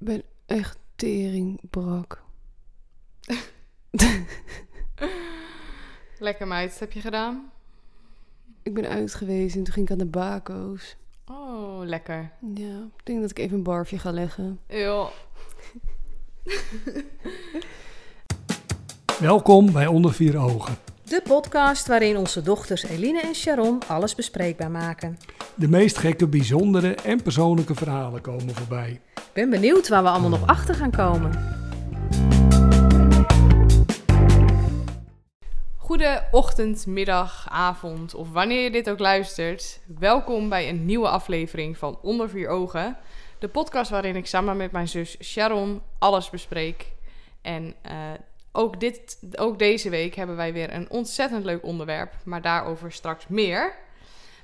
[0.00, 2.22] ben echt teringbrak.
[6.18, 7.50] Lekker meid, wat heb je gedaan?
[8.62, 10.96] Ik ben uit geweest en toen ging ik aan de bako's.
[11.26, 12.32] Oh, lekker.
[12.54, 14.60] Ja, ik denk dat ik even een barfje ga leggen.
[14.66, 15.10] Eeuw.
[19.20, 20.89] Welkom bij Onder Vier Ogen.
[21.10, 25.18] De podcast waarin onze dochters Eline en Sharon alles bespreekbaar maken.
[25.54, 29.00] De meest gekke, bijzondere en persoonlijke verhalen komen voorbij.
[29.14, 31.30] Ik ben benieuwd waar we allemaal nog achter gaan komen.
[35.76, 39.80] Goede ochtend, middag, avond of wanneer je dit ook luistert.
[39.98, 42.96] Welkom bij een nieuwe aflevering van Onder Vier Ogen.
[43.38, 46.92] De podcast waarin ik samen met mijn zus Sharon alles bespreek.
[47.42, 47.94] En eh,
[48.52, 53.26] ook, dit, ook deze week hebben wij weer een ontzettend leuk onderwerp, maar daarover straks
[53.28, 53.74] meer.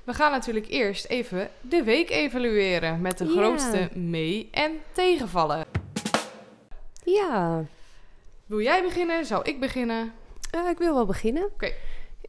[0.03, 5.65] We gaan natuurlijk eerst even de week evalueren met de grootste mee- en tegenvallen.
[7.03, 7.63] Ja,
[8.45, 9.25] Wil jij beginnen?
[9.25, 10.13] Zou ik beginnen?
[10.51, 11.43] eh, ik wil wel beginnen.
[11.43, 11.71] Oké.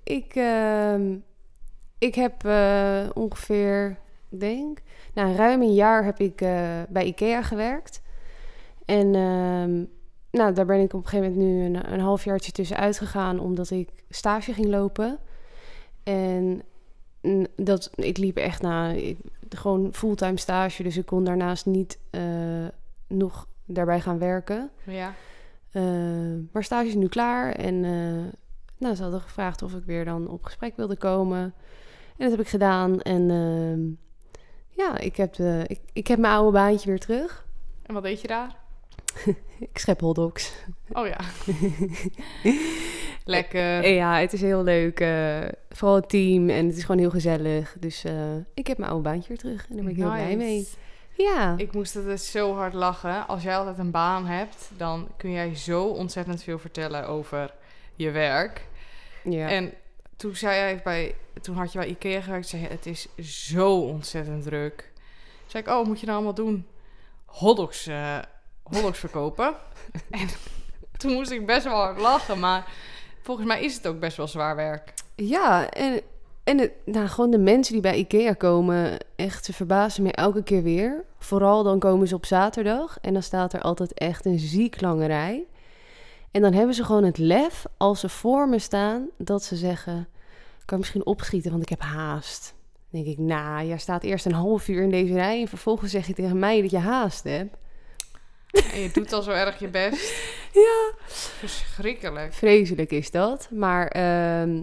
[0.04, 1.16] Ik, ehm,
[1.98, 3.98] ik heb eh, ongeveer,
[4.30, 4.78] ik denk,
[5.14, 8.02] nou, ruim een jaar heb ik eh, bij IKEA gewerkt.
[8.84, 9.84] En ehm,
[10.30, 13.70] nou, daar ben ik op een gegeven moment nu een, een halfjaartje tussenuit gegaan, omdat
[13.70, 15.18] ik stage ging lopen.
[16.02, 16.62] En
[17.56, 19.18] dat, ik liep echt na, ik,
[19.48, 22.66] gewoon fulltime stage, dus ik kon daarnaast niet eh,
[23.06, 24.70] nog daarbij gaan werken.
[24.86, 25.14] Ja.
[25.70, 25.82] Eh,
[26.52, 28.32] maar stage is nu klaar en eh,
[28.78, 31.42] nou, ze hadden gevraagd of ik weer dan op gesprek wilde komen.
[32.16, 33.80] En dat heb ik gedaan en ehm,
[34.68, 37.46] ja, ik heb, de, ik, ik heb mijn oude baantje weer terug.
[37.82, 38.56] En wat deed je daar?
[39.58, 40.52] Ik schep hotdogs.
[40.92, 41.18] Oh ja.
[43.24, 43.88] Lekker.
[43.92, 45.00] Ja, het is heel leuk.
[45.00, 45.38] eh,
[45.70, 47.76] vooral het team en het is gewoon heel gezellig.
[47.80, 50.36] Dus eh, ik heb mijn oude baantje weer terug en daar ben ik heel blij
[50.36, 50.68] mee.
[51.16, 53.26] Ja, Ik moest altijd zo hard lachen.
[53.26, 57.54] Als jij altijd een baan hebt, dan kun jij zo ontzettend veel vertellen over
[57.94, 58.66] je werk.
[59.24, 59.48] ja.
[59.48, 59.72] En
[60.16, 63.08] toen zei jij bij, toen had je bij Ikea gewerkt, zei je, het is
[63.48, 64.76] zo ontzettend druk.
[64.76, 66.66] Toen zei ik, oh, wat moet je nou allemaal doen?
[67.24, 68.18] Hotdogs, eh
[68.70, 69.54] hotdogs verkopen.
[70.10, 70.28] en
[70.96, 72.66] toen moest ik best wel hard lachen, maar
[73.22, 74.94] volgens mij is het ook best wel zwaar werk.
[75.14, 76.00] Ja, en,
[76.44, 80.42] en het, nou, gewoon de mensen die bij IKEA komen, echt, ze verbazen me elke
[80.42, 81.04] keer weer.
[81.18, 85.06] Vooral dan komen ze op zaterdag en dan staat er altijd echt een ziek lange
[85.06, 85.46] rij.
[86.30, 90.08] En dan hebben ze gewoon het lef, als ze voor me staan, dat ze zeggen,
[90.64, 92.54] kan misschien opschieten, want ik heb haast.
[92.90, 95.90] Dan denk ik, nou, jij staat eerst een half uur in deze rij en vervolgens
[95.90, 97.56] zeg je tegen mij dat je haast hebt.
[98.50, 100.12] En je doet al zo erg je best.
[100.52, 100.92] Ja.
[101.38, 102.32] Verschrikkelijk.
[102.32, 103.48] Vreselijk is dat.
[103.50, 104.62] Maar ehm,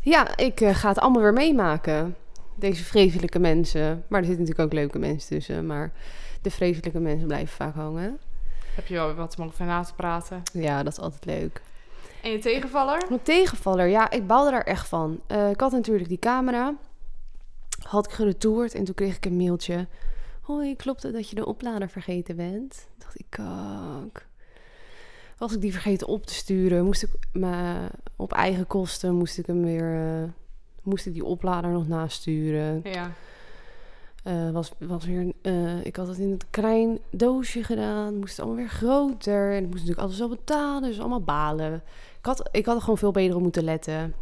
[0.00, 2.16] ja, ik eh, ga het allemaal weer meemaken.
[2.54, 4.04] Deze vreselijke mensen.
[4.08, 5.66] Maar er zitten natuurlijk ook leuke mensen tussen.
[5.66, 5.92] Maar
[6.42, 8.18] de vreselijke mensen blijven vaak hangen.
[8.74, 10.42] Heb je wel wat om over na te praten.
[10.52, 11.62] Ja, dat is altijd leuk.
[12.22, 13.02] En je tegenvaller?
[13.10, 15.20] Een tegenvaller, ja, ik baalde daar echt van.
[15.26, 16.74] Eh, ik had natuurlijk die camera.
[17.82, 19.86] Had ik geretourd en toen kreeg ik een mailtje.
[20.42, 22.88] Hoi, klopt het dat je de oplader vergeten bent?
[22.98, 24.26] dacht ik, kak.
[25.38, 27.86] Was ik die vergeten op te sturen, moest ik me
[28.16, 30.28] op eigen kosten moest ik hem weer, eh,
[30.82, 32.80] moest ik die oplader nog nasturen.
[32.84, 33.10] Ja.
[34.22, 38.18] Eh, was, was weer, eh, ik had het in een klein doosje gedaan.
[38.18, 39.50] Moest het allemaal weer groter.
[39.50, 40.88] En ik moest natuurlijk alles wel betalen.
[40.88, 41.74] Dus allemaal balen.
[42.18, 44.14] Ik had, ik had er gewoon veel beter op moeten letten.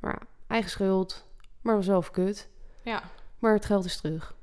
[0.00, 1.24] Maar ja, eigen schuld.
[1.60, 2.48] Maar was zelf kut.
[2.82, 3.02] Ja,
[3.38, 4.34] Maar het geld is terug.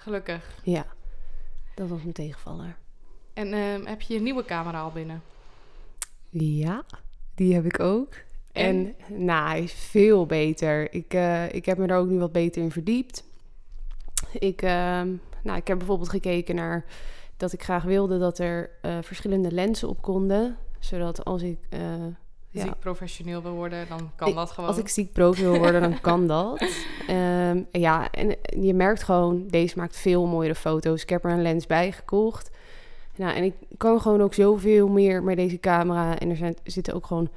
[0.00, 0.60] Gelukkig.
[0.62, 0.86] Ja,
[1.74, 2.76] dat was een tegenvaller.
[3.34, 5.22] En ehm, heb je je nieuwe camera al binnen?
[6.30, 6.84] Ja,
[7.34, 8.14] die heb ik ook.
[8.52, 10.94] En, nou, hij is veel beter.
[10.94, 13.24] Ik, eh, ik heb me er ook nu wat beter in verdiept.
[14.32, 15.08] Ik, ehm,
[15.42, 16.84] nou, ik heb bijvoorbeeld gekeken naar
[17.36, 20.56] dat ik graag wilde dat er eh, verschillende lenzen op konden.
[20.78, 22.06] Zodat als ik, eh,
[22.50, 24.68] ja, ik professioneel wil worden, dan kan Ik- dat gewoon.
[24.68, 26.60] als ik ziek profi wil worden, dan kan dat.
[27.08, 31.02] Ehm, ja, en je merkt gewoon, deze maakt veel mooiere foto's.
[31.02, 32.50] Ik heb er een lens bij gekocht.
[33.16, 36.18] Nou, en ik kan gewoon ook zoveel meer met deze camera.
[36.18, 37.28] En er zijn, zitten ook gewoon,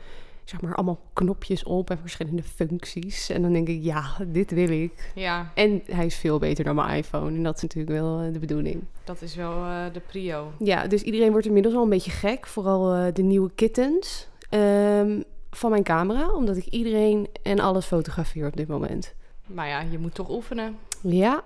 [0.44, 3.30] zeg maar, allemaal knopjes op en verschillende functies.
[3.30, 5.12] En dan denk ik, ja, dit wil ik.
[5.16, 7.36] Ja, En hij is veel beter dan mijn iPhone.
[7.36, 8.83] En dat is natuurlijk wel eh, de bedoeling.
[9.04, 10.51] dat is wel eh, de prio.
[10.59, 12.48] Ja, dus iedereen wordt inmiddels wel een beetje gek.
[12.48, 14.27] Vooral eh, de nieuwe kittens
[14.60, 15.22] ehm,
[15.52, 16.32] van mijn camera.
[16.32, 19.14] Omdat ik iedereen en alles fotografeer op dit moment.
[19.46, 20.78] Maar ja, je moet toch oefenen.
[21.02, 21.44] Ja.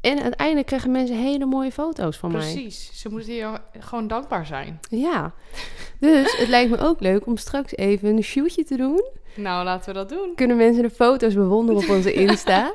[0.00, 2.40] En uiteindelijk krijgen mensen hele mooie foto's van mij.
[2.52, 2.90] Precies.
[3.00, 4.80] Ze moeten je gewoon dankbaar zijn.
[4.90, 5.32] Ja.
[6.00, 9.04] Dus het lijkt me ook leuk om straks even een shootje te doen.
[9.34, 10.32] Nou, laten we dat doen.
[10.34, 12.74] Kunnen mensen de foto's bewonderen op onze Insta.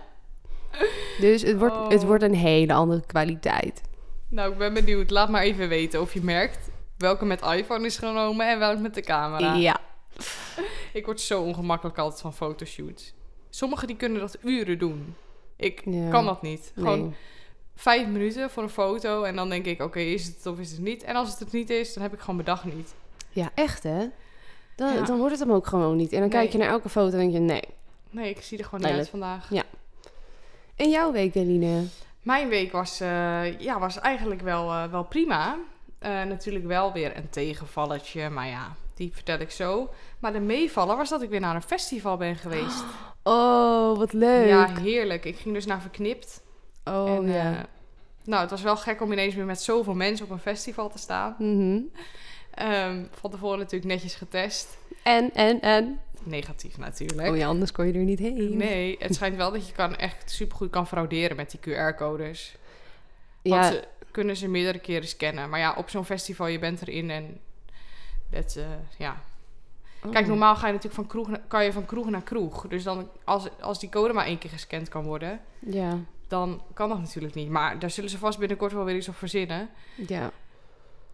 [1.19, 2.07] Dus het wordt, het Oh.
[2.07, 3.81] wordt een hele andere kwaliteit.
[4.29, 5.09] Nou, ik ben benieuwd.
[5.09, 8.93] Laat maar even weten of je merkt welke met iPhone is genomen en welke met
[8.93, 9.53] de camera.
[9.53, 9.77] Ja.
[10.93, 13.13] Ik word zo ongemakkelijk altijd van fotoshoots.
[13.49, 15.15] Sommigen die kunnen dat uren doen.
[15.55, 16.09] Ik Ja.
[16.09, 16.71] kan dat niet.
[16.75, 17.15] Gewoon Nee.
[17.75, 20.79] vijf minuten voor een foto en dan denk ik, oké, is het of is het
[20.81, 21.03] niet?
[21.03, 22.93] En als het het niet is, dan heb ik gewoon bedacht niet.
[23.29, 24.07] Ja, echt hè?
[24.75, 25.01] Dan, Ja.
[25.01, 26.11] dan wordt het hem ook gewoon niet.
[26.11, 26.39] En dan Nee.
[26.39, 27.63] kijk je naar elke foto en denk je, nee.
[28.09, 29.49] Nee, ik zie er gewoon niet uit vandaag.
[30.75, 31.83] En jouw week, Eline?
[32.21, 35.57] Mijn week was, eh, ja, was eigenlijk wel, eh, wel prima.
[36.05, 39.89] Eh, natuurlijk wel weer een tegenvalletje, maar ja, die vertel ik zo.
[40.19, 42.83] Maar de meevaller was dat ik weer naar een festival ben geweest.
[43.27, 44.47] Oh, wat leuk.
[44.47, 45.25] Ja, heerlijk.
[45.25, 46.41] Ik ging dus naar Verknipt.
[46.83, 47.51] oh en, ja.
[47.51, 47.63] eh,
[48.23, 50.97] nou, het was wel gek om ineens weer met zoveel mensen op een festival te
[50.97, 51.35] staan.
[51.39, 51.79] Mhm.
[52.53, 54.77] Ehm, van tevoren natuurlijk netjes getest.
[55.03, 55.99] En, en, en?
[56.23, 57.29] Negatief natuurlijk.
[57.29, 58.57] Oh ja, anders kon je er niet heen.
[58.57, 62.57] Nee, het schijnt wel dat je kan echt supergoed kan frauderen met die QR-codes.
[63.41, 63.83] Ja, ze
[64.15, 65.49] kunnen ze meerdere keren scannen.
[65.49, 67.39] Maar ja, op zo'n festival, je bent erin en...
[68.29, 68.65] Dat, eh,
[68.97, 69.21] ja.
[70.11, 70.27] Kijk, oh.
[70.29, 72.67] normaal ga je natuurlijk van kroeg, na- kan je van kroeg naar kroeg.
[72.67, 76.89] Dus dan, als, als die code maar één keer gescand kan worden, Ja, dan kan
[76.89, 77.49] dat natuurlijk niet.
[77.49, 79.69] Maar daar zullen ze vast binnenkort wel weer iets op verzinnen.
[80.07, 80.31] ja,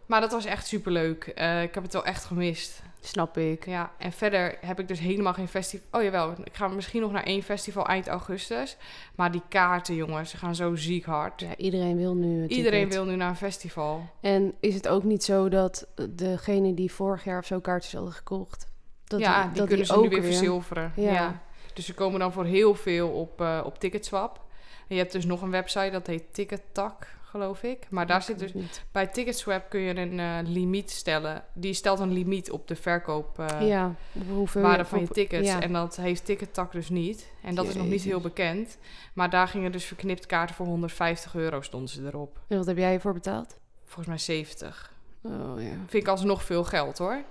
[0.05, 1.23] Maar dat was echt superleuk.
[1.23, 2.83] Eh ik heb het wel echt gemist.
[3.01, 3.65] Snap ik.
[3.65, 5.99] Ja, en verder heb ik dus helemaal geen festival.
[5.99, 8.77] Oh jawel, ik ga misschien nog naar één festival eind augustus.
[9.15, 11.41] Maar die kaarten, jongens, ze gaan zo ziek hard.
[11.41, 14.09] Ja, iedereen wil nu een Iedereen wil nu naar een festival.
[14.21, 18.13] En is het ook niet zo dat degene die vorig jaar of zo kaartjes hadden
[18.13, 18.69] gekocht...
[19.03, 20.91] Dat ja, die, dat kunnen ze ook nu weer verzilveren.
[20.95, 21.11] Ja.
[21.11, 21.41] Ja.
[21.73, 24.41] Dus ze komen dan voor heel veel op, eh, op Ticketswap.
[24.87, 27.87] En je hebt dus nog een website, dat heet TicketTak, geloof ik.
[27.89, 28.53] Maar daar zit dus...
[28.53, 28.83] niet.
[28.91, 31.43] Bij Ticketswap kun je een eh, limiet stellen.
[31.53, 33.39] Die stelt een limiet op de verkoop...
[33.39, 33.95] eh, ja,
[34.29, 35.47] hoeveel waarde van je tickets.
[35.47, 35.61] Ja.
[35.61, 37.31] En dat heeft TicketTak dus niet.
[37.43, 38.77] En dat is nog niet heel bekend.
[39.13, 42.39] Maar daar gingen dus verknipt kaarten voor 150 euro stonden ze erop.
[42.47, 43.57] En wat heb jij ervoor betaald?
[43.83, 44.93] Volgens mij 70.
[45.21, 45.69] Oh ja.
[45.87, 47.23] Vind ik alsnog veel geld hoor.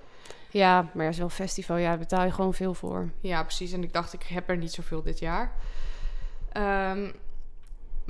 [0.51, 3.11] Ja, maar zo'n festival, ja, daar betaal je gewoon veel voor.
[3.21, 3.73] Ja, precies.
[3.73, 5.53] En ik dacht, ik heb er niet zoveel dit jaar.
[6.53, 7.11] Ehm,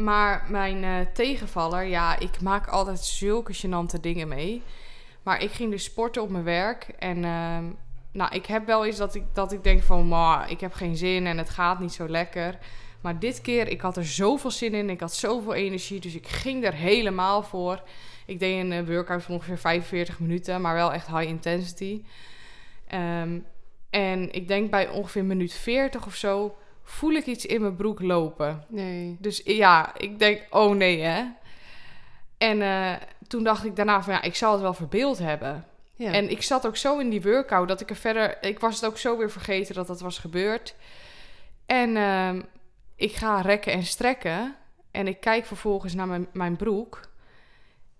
[0.00, 4.62] maar mijn eh, tegenvaller, ja, ik maak altijd zulke gênante dingen mee.
[5.22, 6.88] Maar ik ging dus sporten op mijn werk.
[6.98, 7.64] En ehm,
[8.12, 10.96] nou, ik heb wel eens dat ik, dat ik denk van, "Ma, ik heb geen
[10.96, 12.58] zin en het gaat niet zo lekker.
[13.00, 14.90] Maar dit keer, ik had er zoveel zin in.
[14.90, 17.82] Ik had zoveel energie, dus ik ging er helemaal voor.
[18.26, 22.02] Ik deed een eh, workout van ongeveer 45 minuten, maar wel echt high intensity.
[22.86, 23.38] Ehm,
[23.90, 28.00] en ik denk bij ongeveer minuut 40 of zo voel ik iets in mijn broek
[28.00, 28.64] lopen.
[28.68, 29.16] Nee.
[29.20, 31.24] Dus ja, ik denk, oh nee hè.
[32.38, 32.92] En eh,
[33.26, 35.64] toen dacht ik daarna van ja, ik zal het wel verbeeld hebben.
[35.94, 36.12] Ja.
[36.12, 38.42] En ik zat ook zo in die workout dat ik er verder...
[38.44, 40.74] Ik was het ook zo weer vergeten dat dat was gebeurd.
[41.66, 42.42] En ehm,
[42.96, 44.56] ik ga rekken en strekken.
[44.90, 47.00] En ik kijk vervolgens naar mijn, mijn broek.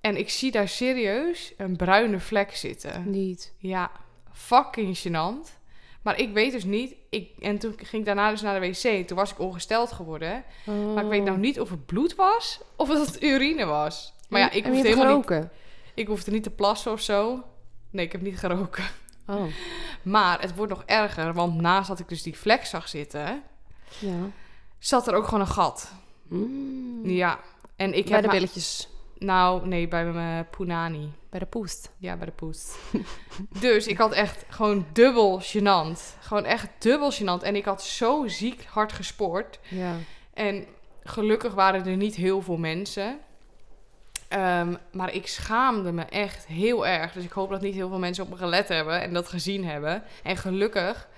[0.01, 3.11] En ik zie daar serieus een bruine vlek zitten.
[3.11, 3.53] Niet.
[3.59, 3.91] Ja,
[4.33, 5.60] fucking gênant.
[6.03, 6.95] Maar ik weet dus niet...
[7.11, 9.07] Ik, en toen ging ik daarna dus naar de wc.
[9.07, 10.45] Toen was ik ongesteld geworden.
[10.95, 12.61] Maar ik weet nou niet of het bloed was...
[12.77, 14.13] of dat het urine was.
[14.29, 15.27] Maar ja, ik hoefde helemaal niet...
[15.27, 15.51] geroken?
[15.95, 17.45] Ik hoefde niet te plassen of zo.
[17.91, 18.85] Nee, ik heb niet geroken.
[19.27, 19.45] Oh,
[20.03, 23.43] Maar het wordt nog erger, want naast dat ik dus die vlek zag zitten,
[23.99, 24.17] ja.
[24.79, 25.93] zat er ook gewoon een gat.
[26.29, 27.09] Mm.
[27.09, 27.39] Ja.
[27.77, 28.89] En ik Bij heb de billetjes.
[29.19, 31.13] Nou, nee, bij mijn punani.
[31.31, 31.91] Bij de poest.
[31.97, 32.75] Ja, bij de poes.
[33.61, 36.19] dus ik had echt gewoon dubbel gênant.
[36.21, 37.43] Gewoon echt dubbel gênant.
[37.43, 39.59] En ik had zo ziek hard gesport.
[39.69, 39.95] Ja.
[40.35, 40.67] En
[41.03, 43.19] gelukkig waren er niet heel veel mensen.
[44.29, 47.13] Ehm, maar ik schaamde me echt heel erg.
[47.13, 49.65] Dus ik hoop dat niet heel veel mensen op me gelet hebben en dat gezien
[49.65, 50.03] hebben.
[50.23, 51.09] En gelukkig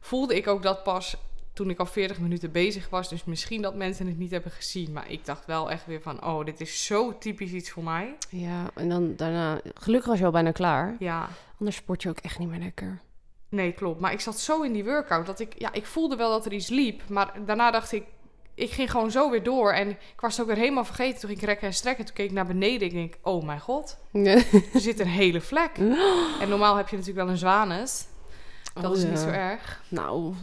[0.00, 1.16] voelde ik ook dat pas
[1.54, 3.08] toen ik al 40 minuten bezig was.
[3.08, 4.92] Dus misschien dat mensen het niet hebben gezien.
[4.92, 8.14] Maar ik dacht wel echt weer van, oh, dit is zo typisch iets voor mij.
[8.30, 9.60] Ja, en dan daarna...
[9.74, 10.96] Gelukkig was je al bijna klaar.
[10.98, 13.00] Ja, Anders sport je ook echt niet meer lekker.
[13.48, 14.00] nee, klopt.
[14.00, 16.52] Maar ik zat zo in die workout dat ik, ja, ik voelde wel dat er
[16.52, 17.08] iets liep.
[17.08, 18.04] Maar daarna dacht ik,
[18.54, 19.72] ik ging gewoon zo weer door.
[19.72, 21.20] En ik was het ook weer helemaal vergeten.
[21.20, 22.04] Toen ging ik rekken en strekken.
[22.04, 22.86] Toen keek ik naar beneden.
[22.88, 25.76] Ik denk, oh mijn god, er zit een hele vlek.
[26.40, 28.06] En normaal heb je natuurlijk wel een zwanes.
[28.74, 29.82] Dat Oh, is niet zo erg.
[29.88, 30.34] Nou,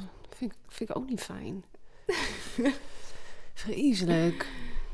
[0.73, 1.63] vind, ik- ook niet fijn.
[3.53, 4.47] Vreselijk.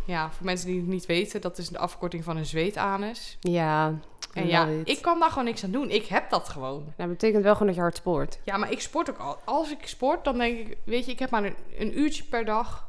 [0.05, 3.37] Ja, voor mensen die het niet weten, dat is de afkorting van een zweetanus.
[3.39, 3.99] Ja.
[4.33, 4.89] En ja, it.
[4.89, 5.89] ik kan daar gewoon niks aan doen.
[5.89, 6.93] Ik heb dat gewoon.
[6.97, 8.39] Dat betekent wel gewoon dat je hard sport.
[8.43, 9.37] Ja, maar ik sport ook al.
[9.45, 12.45] Als ik sport, dan denk ik, weet je, ik heb maar een, een uurtje per
[12.45, 12.87] dag.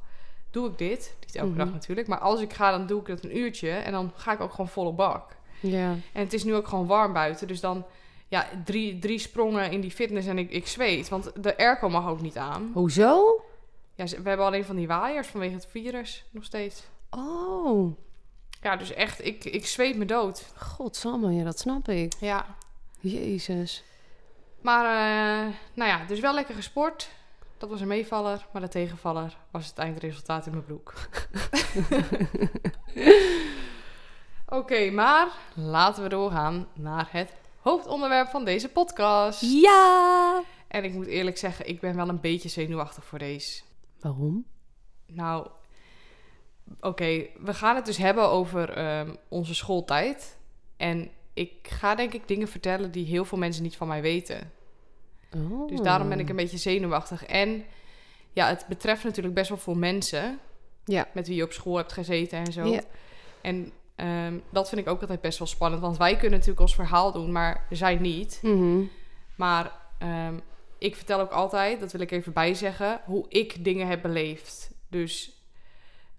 [0.50, 1.16] Doe ik dit.
[1.20, 1.58] Niet elke Mhm.
[1.58, 2.08] dag natuurlijk.
[2.08, 3.70] Maar als ik ga, dan doe ik dat een uurtje.
[3.70, 5.36] En dan ga ik ook gewoon volle bak.
[5.60, 5.90] Ja.
[6.12, 7.46] En het is nu ook gewoon warm buiten.
[7.48, 7.84] Dus dan,
[8.28, 11.08] ja, drie, drie sprongen in die fitness en ik, ik zweet.
[11.08, 12.70] Want de airco mag ook niet aan.
[12.74, 13.44] Hoezo?
[13.94, 16.82] Ja, we hebben alleen van die waaiers vanwege het virus nog steeds.
[17.10, 17.96] Oh.
[18.62, 20.52] Ja, dus echt, ik, ik zweet me dood.
[20.56, 22.12] Godsamme, ja, dat snap ik.
[22.20, 22.46] Ja.
[23.00, 23.84] Jezus.
[24.60, 27.10] Maar, eh, nou ja, dus wel lekker gesport.
[27.58, 30.94] Dat was een meevaller, maar de tegenvaller was het eindresultaat in mijn broek.
[34.60, 37.32] Oké, maar laten we doorgaan naar het
[37.68, 39.40] hoofdonderwerp van deze podcast.
[39.40, 40.42] Ja!
[40.68, 43.62] En ik moet eerlijk zeggen, ik ben wel een beetje zenuwachtig voor deze.
[44.00, 44.44] Waarom?
[45.06, 45.46] Nou,
[46.80, 50.36] oké, we gaan het dus hebben over ehm, onze schooltijd.
[50.76, 54.52] En ik ga denk ik dingen vertellen die heel veel mensen niet van mij weten.
[55.36, 55.68] Oh.
[55.68, 57.24] Dus daarom ben ik een beetje zenuwachtig.
[57.24, 57.64] En
[58.32, 60.38] ja, het betreft natuurlijk best wel veel mensen
[60.84, 61.08] Ja.
[61.12, 62.64] met wie je op school hebt gezeten en zo.
[62.64, 62.80] Ja.
[63.40, 65.82] En ehm, dat vind ik ook altijd best wel spannend.
[65.82, 68.40] Want wij kunnen natuurlijk ons verhaal doen, maar zij niet.
[68.42, 68.82] Mhm.
[69.36, 70.34] Maar ehm,
[70.78, 74.70] ik vertel ook altijd, dat wil ik even bijzeggen, hoe ik dingen heb beleefd.
[74.88, 75.42] Dus,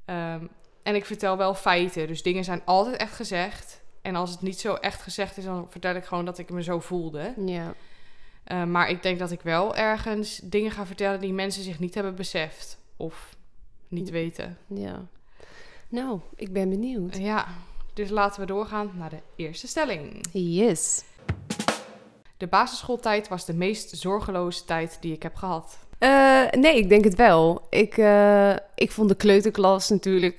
[0.05, 0.45] ehm,
[0.83, 2.07] en ik vertel wel feiten.
[2.07, 3.81] Dus dingen zijn altijd echt gezegd.
[4.01, 6.63] En als het niet zo echt gezegd is, dan vertel ik gewoon dat ik me
[6.63, 7.33] zo voelde.
[7.45, 7.73] Ja.
[8.51, 11.93] Uh, maar ik denk dat ik wel ergens dingen ga vertellen die mensen zich niet
[11.93, 12.77] hebben beseft.
[12.97, 13.35] Of
[13.87, 14.57] niet weten.
[14.67, 15.07] Ja.
[15.89, 17.17] Nou, ik ben benieuwd.
[17.17, 17.47] Ja,
[17.93, 20.25] dus laten we doorgaan naar de eerste stelling.
[20.31, 21.03] Yes.
[22.37, 25.79] De basisschooltijd was de meest zorgeloze tijd die ik heb gehad.
[25.99, 27.61] Uh, nee, ik denk het wel.
[27.69, 30.37] Ik, uh, ik vond de kleuterklas natuurlijk...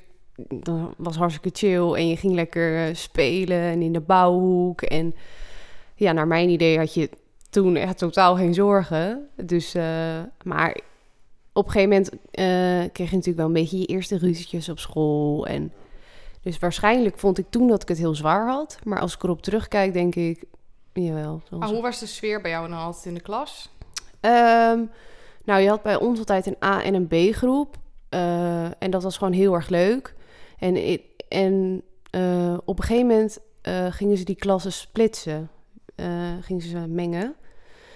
[0.49, 1.93] Dat was hartstikke chill.
[1.93, 4.83] En je ging lekker uh, spelen en in de bouwhoek.
[4.83, 5.15] En
[5.95, 7.11] ja, naar mijn idee had je
[7.51, 9.29] toen echt totaal geen zorgen.
[9.37, 9.75] Dus,
[10.45, 10.81] maar
[11.53, 12.11] op een gegeven moment
[12.93, 15.47] kreeg je natuurlijk wel een beetje je eerste ruzietjes op school.
[15.47, 15.73] En
[16.43, 18.79] dus waarschijnlijk vond ik toen dat ik het heel zwaar had.
[18.85, 20.45] Maar als ik erop terugkijk, denk ik,
[20.93, 21.43] jawel.
[21.51, 23.71] Maar hoe was de sfeer bij jou dan altijd in de klas?
[24.21, 24.91] Um,
[25.45, 27.77] nou, je had bij ons altijd een A- en een B-groep.
[28.11, 30.15] Uh, en dat was gewoon heel erg leuk.
[30.59, 35.51] En, en uh, op een gegeven moment uh, gingen ze die klassen splitsen.
[36.41, 37.35] gingen ze mengen.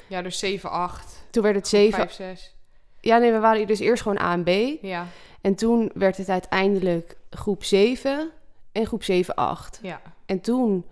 [0.07, 1.25] Ja, dus 7, 8.
[1.31, 1.99] Toen werd het 7.
[1.99, 2.55] 5, 6.
[3.01, 4.83] Ja, nee, we waren dus eerst gewoon A en B.
[4.83, 5.07] Ja.
[5.41, 8.31] En toen werd het uiteindelijk groep 7
[8.73, 9.79] en groep 7, 8.
[9.83, 10.00] Ja.
[10.26, 10.85] En toen,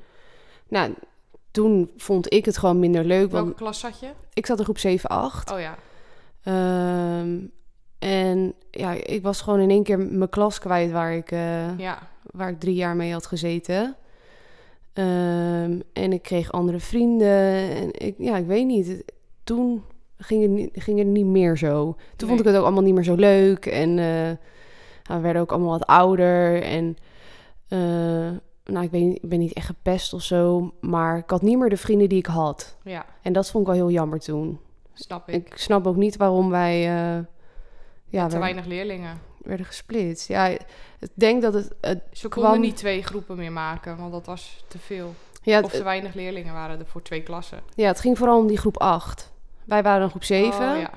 [0.69, 0.95] nou,
[1.51, 3.31] toen vond ik het gewoon minder leuk.
[3.31, 4.11] Welke want klas zat je?
[4.35, 5.51] ik zat in groep 7, 8.
[5.53, 5.77] Oh ja.
[7.21, 7.51] Um,
[7.99, 11.99] en ja, ik was gewoon in één keer mijn klas kwijt waar ik, uh, ja.
[12.31, 13.97] waar ik drie jaar mee had gezeten.
[14.95, 17.71] Um, en ik kreeg andere vrienden.
[17.71, 19.05] En ik, ja, ik weet niet.
[19.45, 19.85] Toen
[20.19, 21.83] ging het, ging het niet meer zo.
[21.83, 22.29] Toen Nee.
[22.29, 23.67] vond ik het ook allemaal niet meer zo leuk.
[23.67, 24.31] En uh,
[25.05, 26.63] nou, we werden ook allemaal wat ouder.
[26.63, 26.97] En
[27.69, 27.79] uh,
[28.65, 30.75] nou, ik ben, ik ben niet echt gepest of zo.
[30.81, 32.77] Maar ik had niet meer de vrienden die ik had.
[32.83, 34.61] Ja, En dat vond ik wel heel jammer toen.
[34.93, 35.35] snap ik.
[35.47, 36.79] Ik snap ook niet waarom wij
[37.17, 37.25] uh,
[38.09, 39.19] ja, Te we weinig leerlingen.
[39.43, 40.29] werden gesplitst.
[40.29, 40.61] Ja, ik
[41.15, 41.75] denk dat het...
[41.81, 45.15] het Ze konden kwam- niet twee groepen meer maken, want dat was te veel.
[45.43, 47.59] ja, het, Of te weinig leerlingen waren er voor twee klassen.
[47.75, 49.33] ja, het ging vooral om die groep 8.
[49.65, 50.91] Wij waren een groep 7, Oh, ja.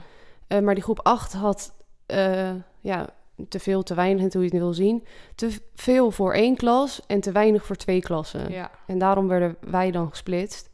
[0.48, 1.74] eh, maar die groep 8 had
[2.06, 3.10] eh, ja,
[3.50, 5.06] te veel, te weinig, net hoe je het wil zien.
[5.36, 8.51] Te veel voor één klas en te weinig voor twee klassen.
[8.51, 8.72] ja.
[8.88, 10.70] En daarom werden wij dan gesplitst.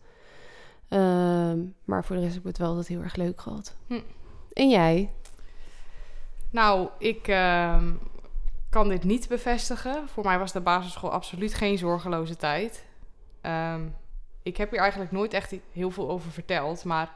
[0.87, 3.75] Ehm, maar voor de rest heb ik het wel altijd heel erg leuk gehad.
[3.87, 3.99] Hm.
[4.53, 5.09] En jij?
[6.49, 7.93] Nou, ik ehm,
[8.69, 10.07] kan dit niet bevestigen.
[10.09, 12.85] Voor mij was de basisschool absoluut geen zorgeloze tijd.
[13.41, 13.87] Ehm,
[14.43, 16.83] ik heb hier eigenlijk nooit echt heel veel over verteld.
[16.83, 17.15] Maar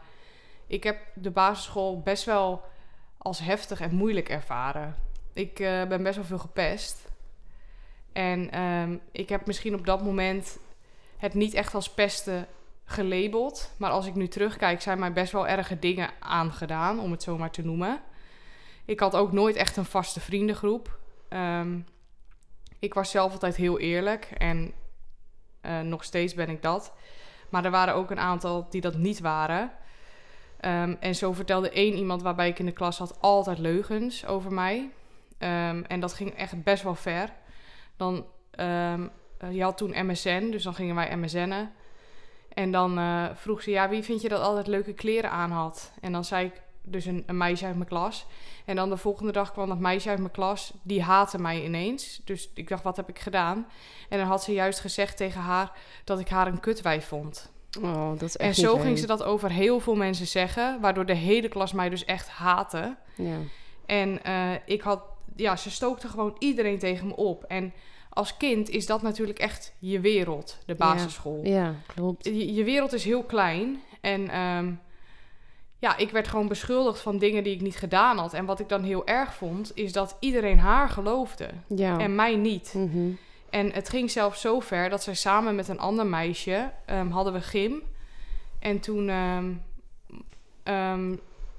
[0.68, 2.62] ik heb de basisschool best wel
[3.18, 4.96] als heftig en moeilijk ervaren.
[5.36, 7.08] Ik eh, ben best wel veel gepest.
[8.12, 10.58] En ehm, ik heb misschien op dat moment
[11.18, 12.48] het niet echt als pesten
[12.86, 13.72] gelabeld.
[13.77, 17.38] Maar als ik nu terugkijk, zijn mij best wel erge dingen aangedaan, om het zo
[17.38, 18.01] maar te noemen.
[18.86, 21.00] Ik had ook nooit echt een vaste vriendengroep.
[21.30, 21.80] Ehm,
[22.80, 24.74] ik was zelf altijd heel eerlijk en
[25.62, 26.94] eh, nog steeds ben ik dat.
[27.50, 29.72] Maar er waren ook een aantal die dat niet waren.
[30.60, 34.54] Ehm, en zo vertelde één iemand waarbij ik in de klas had altijd leugens over
[34.54, 34.92] mij.
[35.38, 37.30] Ehm, en dat ging echt best wel ver.
[37.98, 41.72] Dan, ehm, eh, je had toen MSN, dus dan gingen wij MSN'en.
[42.54, 45.92] En dan eh, vroeg ze, ja, wie vind je dat altijd leuke kleren aan had?
[46.01, 48.25] En dan zei ik, dus een, een meisje uit mijn klas.
[48.65, 52.22] En dan de volgende dag kwam dat meisje uit mijn klas, die haatte mij ineens.
[52.25, 53.68] Dus ik dacht, wat heb ik gedaan?
[54.10, 55.72] En dan had ze juist gezegd tegen haar
[56.04, 57.54] dat ik haar een kutwijf vond.
[57.82, 60.82] Oh, dat is En echt zo niet ging ze dat over heel veel mensen zeggen,
[60.82, 62.96] waardoor de hele klas mij dus echt haatte.
[63.15, 63.38] Ja.
[63.86, 65.01] En eh, ik had,
[65.36, 67.44] ja, ze stookte gewoon iedereen tegen me op.
[67.44, 67.74] En
[68.10, 71.39] als kind is dat natuurlijk echt je wereld, de basisschool.
[71.44, 72.25] ja, klopt.
[72.25, 73.82] Je, je wereld is heel klein.
[74.01, 74.72] En ehm,
[75.80, 78.34] ja, ik werd gewoon beschuldigd van dingen die ik niet gedaan had.
[78.34, 82.00] En wat ik dan heel erg vond, is dat iedereen haar geloofde Ja.
[82.00, 82.74] en mij niet.
[82.77, 83.10] Mhm.
[83.50, 87.34] En het ging zelfs zo ver dat zij samen met een ander meisje ehm, hadden
[87.34, 87.82] we gym.
[88.60, 89.10] En toen
[90.63, 91.15] ehm,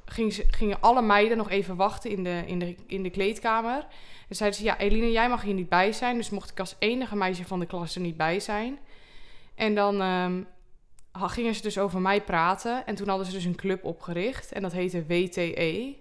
[0.07, 3.87] ging ze, gingen alle meiden nog even wachten in de, in, de, in de kleedkamer.
[4.29, 6.17] En zeiden ze, ja, Eline, jij mag hier niet bij zijn.
[6.17, 8.79] Dus mocht ik als enige meisje van de klas er niet bij zijn.
[9.55, 10.43] En dan ehm,
[11.13, 12.87] gingen ze dus over mij praten.
[12.87, 14.53] En toen hadden ze dus een club opgericht.
[14.53, 15.97] En dat heette WTE.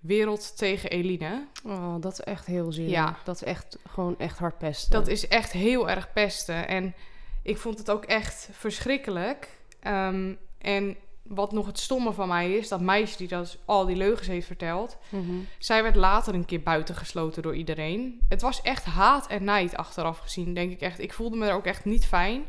[0.00, 1.46] Wereld tegen Eline.
[1.64, 2.90] Oh, dat is echt heel zielig.
[2.90, 3.16] Ja.
[3.24, 4.90] Dat is echt gewoon echt hard pesten.
[4.90, 6.68] Dat is echt heel erg pesten.
[6.68, 6.94] En
[7.42, 9.48] ik vond het ook echt verschrikkelijk.
[9.80, 10.96] Ehm, en
[11.28, 14.46] wat nog het stomme van mij is, dat meisje die dat al die leugens heeft
[14.46, 15.34] verteld, Mhm.
[15.58, 18.20] zij werd later een keer buitengesloten door iedereen.
[18.28, 20.98] Het was echt haat en nijd achteraf gezien, denk ik echt.
[21.00, 22.42] Ik voelde me er ook echt niet fijn.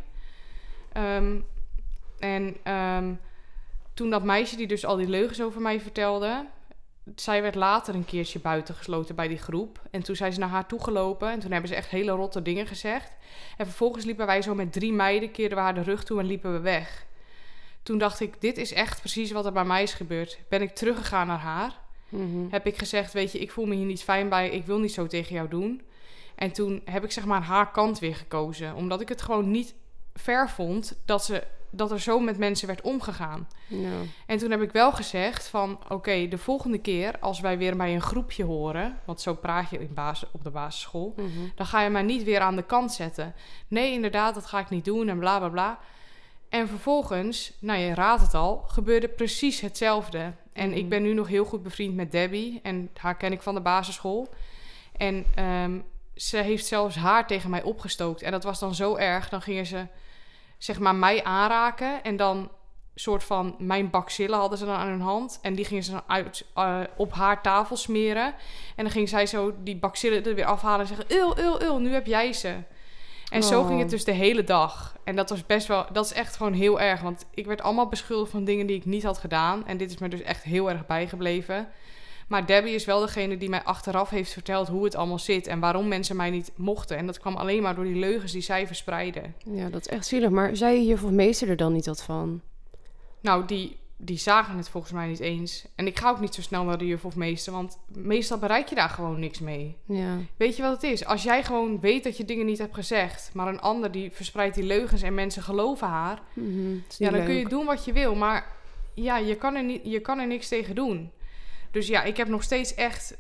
[0.94, 1.40] Ehm,
[2.20, 3.14] en ehm,
[3.94, 6.46] toen dat meisje die dus al die leugens over mij vertelde,
[7.16, 9.82] zij werd later een keertje buitengesloten bij die groep.
[9.92, 12.68] En toen zijn ze naar haar toegelopen en toen hebben ze echt hele rotte dingen
[12.68, 13.12] gezegd.
[13.58, 16.26] En vervolgens liepen wij zo met drie meiden, keerden we haar de rug toe en
[16.26, 17.06] liepen we weg.
[17.90, 20.40] Toen dacht ik, dit is echt precies wat er bij mij is gebeurd.
[20.50, 21.78] Ben ik teruggegaan naar haar
[22.10, 22.50] Mhm.
[22.50, 24.94] heb ik gezegd, weet je, ik voel me hier niet fijn bij, ik wil niet
[24.94, 25.82] zo tegen jou doen.
[26.36, 29.76] En toen heb ik zeg maar haar kant weer gekozen, omdat ik het gewoon niet
[30.14, 33.48] ver vond dat, ze, dat er zo met mensen werd omgegaan.
[33.68, 33.90] Ja.
[34.26, 37.94] En toen heb ik wel gezegd van, oké, de volgende keer als wij weer bij
[37.94, 41.30] een groepje horen, want zo praat je in basis, op de basisschool, Mhm.
[41.56, 43.34] dan ga je mij niet weer aan de kant zetten.
[43.68, 45.80] Nee, inderdaad, dat ga ik niet doen en bla bla bla.
[46.50, 50.34] En vervolgens, nou je raadt het al, gebeurde precies hetzelfde.
[50.54, 50.78] En Mhm.
[50.78, 53.62] ik ben nu nog heel goed bevriend met Debbie en haar ken ik van de
[53.62, 54.30] basisschool.
[54.98, 55.80] En ehm,
[56.16, 58.22] ze heeft zelfs haar tegen mij opgestookt.
[58.22, 59.30] En dat was dan zo erg.
[59.30, 59.86] Dan gingen ze
[60.58, 62.50] zeg maar mij aanraken en dan
[62.96, 65.40] soort van mijn bakzillen hadden ze dan aan hun hand.
[65.42, 68.26] En die gingen ze dan uit, eh, op haar tafel smeren.
[68.76, 71.06] En dan ging zij zo die bakzillen er weer afhalen en zeggen...
[71.18, 72.56] Ul, ul, ul, nu heb jij ze.
[73.30, 73.68] En zo Oh.
[73.68, 74.96] ging het dus de hele dag.
[75.10, 75.86] En dat was best wel...
[75.92, 77.02] Dat is echt gewoon heel erg.
[77.02, 79.68] Want ik werd allemaal beschuldigd van dingen die ik niet had gedaan.
[79.68, 81.68] En dit is me dus echt heel erg bijgebleven.
[82.28, 85.48] Maar Debbie is wel degene die mij achteraf heeft verteld hoe het allemaal zit.
[85.48, 86.98] En waarom mensen mij niet mochten.
[86.98, 89.36] En dat kwam alleen maar door die leugens die zij verspreidden.
[89.46, 90.30] ja, dat is echt zielig.
[90.30, 92.42] Maar zei je of meester er dan niet wat van?
[93.22, 95.66] Nou, die, die zagen het volgens mij niet eens.
[95.76, 98.68] En ik ga ook niet zo snel naar de juf of meester, want meestal bereik
[98.68, 99.78] je daar gewoon niks mee.
[99.86, 100.18] Ja.
[100.38, 101.06] Weet je wat het is?
[101.06, 104.56] Als jij gewoon weet dat je dingen niet hebt gezegd, maar een ander die verspreidt
[104.56, 106.74] die leugens en mensen geloven haar, Mhm.
[106.98, 108.46] Ja, dan kun je doen wat je wil, maar
[108.94, 111.12] ja, je kan er, niet, je kan er niks tegen doen.
[111.72, 113.18] Dus ja, ik heb nog steeds echt,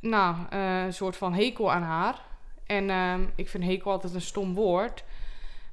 [0.00, 2.26] nou, eh, een soort van hekel aan haar.
[2.66, 5.04] En ehm, ik vind hekel altijd een stom woord.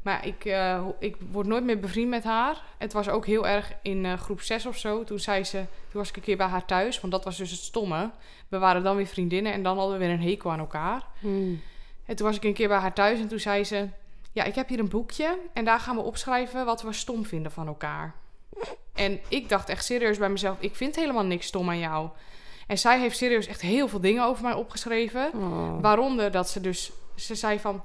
[0.06, 2.64] Maar ik, eh, ik word nooit meer bevriend met haar.
[2.78, 5.04] Het was ook heel erg in eh, groep 6 of zo.
[5.04, 7.52] Toen, zei ze, toen was ik een keer bij haar thuis, want dat was dus
[7.52, 8.12] het stomme.
[8.48, 11.04] We waren dan weer vriendinnen en dan hadden we weer een hekel aan elkaar.
[11.20, 11.62] Hmm.
[12.06, 13.88] En toen was ik een keer bij haar thuis en toen zei ze...
[14.32, 17.52] Ja, ik heb hier een boekje en daar gaan we opschrijven wat we stom vinden
[17.52, 18.16] van elkaar.
[18.94, 22.10] En ik dacht echt serieus bij mezelf, ik vind helemaal niks stom aan jou.
[22.68, 25.32] En zij heeft serieus echt heel veel dingen over mij opgeschreven.
[25.34, 25.82] Oh.
[25.82, 26.92] Waaronder dat ze dus...
[27.16, 27.84] Ze zei van...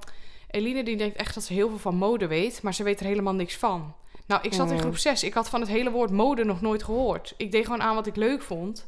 [0.50, 3.06] Eline die denkt echt dat ze heel veel van mode weet, maar ze weet er
[3.06, 3.94] helemaal niks van.
[4.26, 4.80] Nou, ik zat in Oh.
[4.80, 5.22] groep 6.
[5.22, 7.34] Ik had van het hele woord mode nog nooit gehoord.
[7.36, 8.86] Ik deed gewoon aan wat ik leuk vond.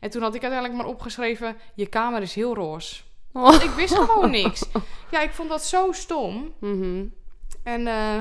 [0.00, 1.56] En toen had ik uiteindelijk maar opgeschreven...
[1.74, 3.02] Je kamer is heel roze.
[3.32, 3.62] Oh.
[3.62, 4.64] Ik wist gewoon niks.
[5.10, 6.52] Ja, ik vond dat zo stom.
[6.58, 7.04] Mhm.
[7.62, 8.18] En eh,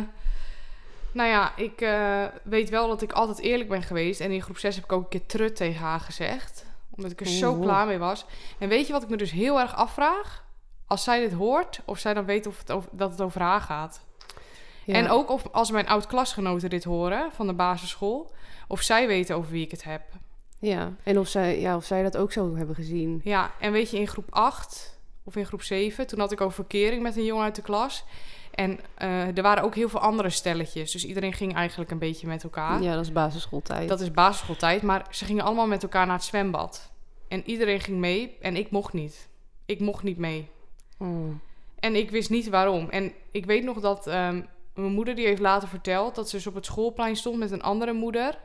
[1.11, 4.19] nou ja, ik eh, weet wel dat ik altijd eerlijk ben geweest.
[4.19, 6.65] En in groep 6 heb ik ook een keer trut tegen haar gezegd.
[6.95, 8.25] Omdat ik er zo klaar mee was.
[8.57, 10.43] En weet je wat ik me dus heel erg afvraag?
[10.87, 13.61] Als zij dit hoort, of zij dan weet of het over, dat het over haar
[13.61, 14.05] gaat.
[14.85, 14.93] Ja.
[14.93, 18.31] En ook of als mijn oud-klasgenoten dit horen van de basisschool.
[18.67, 20.01] Of zij weten over wie ik het heb.
[20.59, 23.21] Ja, en of zij, ja, of zij dat ook zo hebben gezien.
[23.23, 26.53] Ja, en weet je, in groep 8 of in groep 7, toen had ik over
[26.53, 28.03] verkering met een jongen uit de klas.
[28.51, 30.91] En eh, er waren ook heel veel andere stelletjes.
[30.91, 32.81] Dus iedereen ging eigenlijk een beetje met elkaar.
[32.81, 33.89] Ja, dat is basisschooltijd.
[33.89, 36.91] Dat is basisschooltijd, maar ze gingen allemaal met elkaar naar het zwembad.
[37.27, 39.27] En iedereen ging mee en ik mocht niet.
[39.65, 40.49] Ik mocht niet mee.
[40.97, 41.29] Oh.
[41.79, 42.89] En ik wist niet waarom.
[42.89, 44.41] En ik weet nog dat ehm,
[44.73, 46.15] mijn moeder die heeft later verteld...
[46.15, 48.37] dat ze dus op het schoolplein stond met een andere moeder.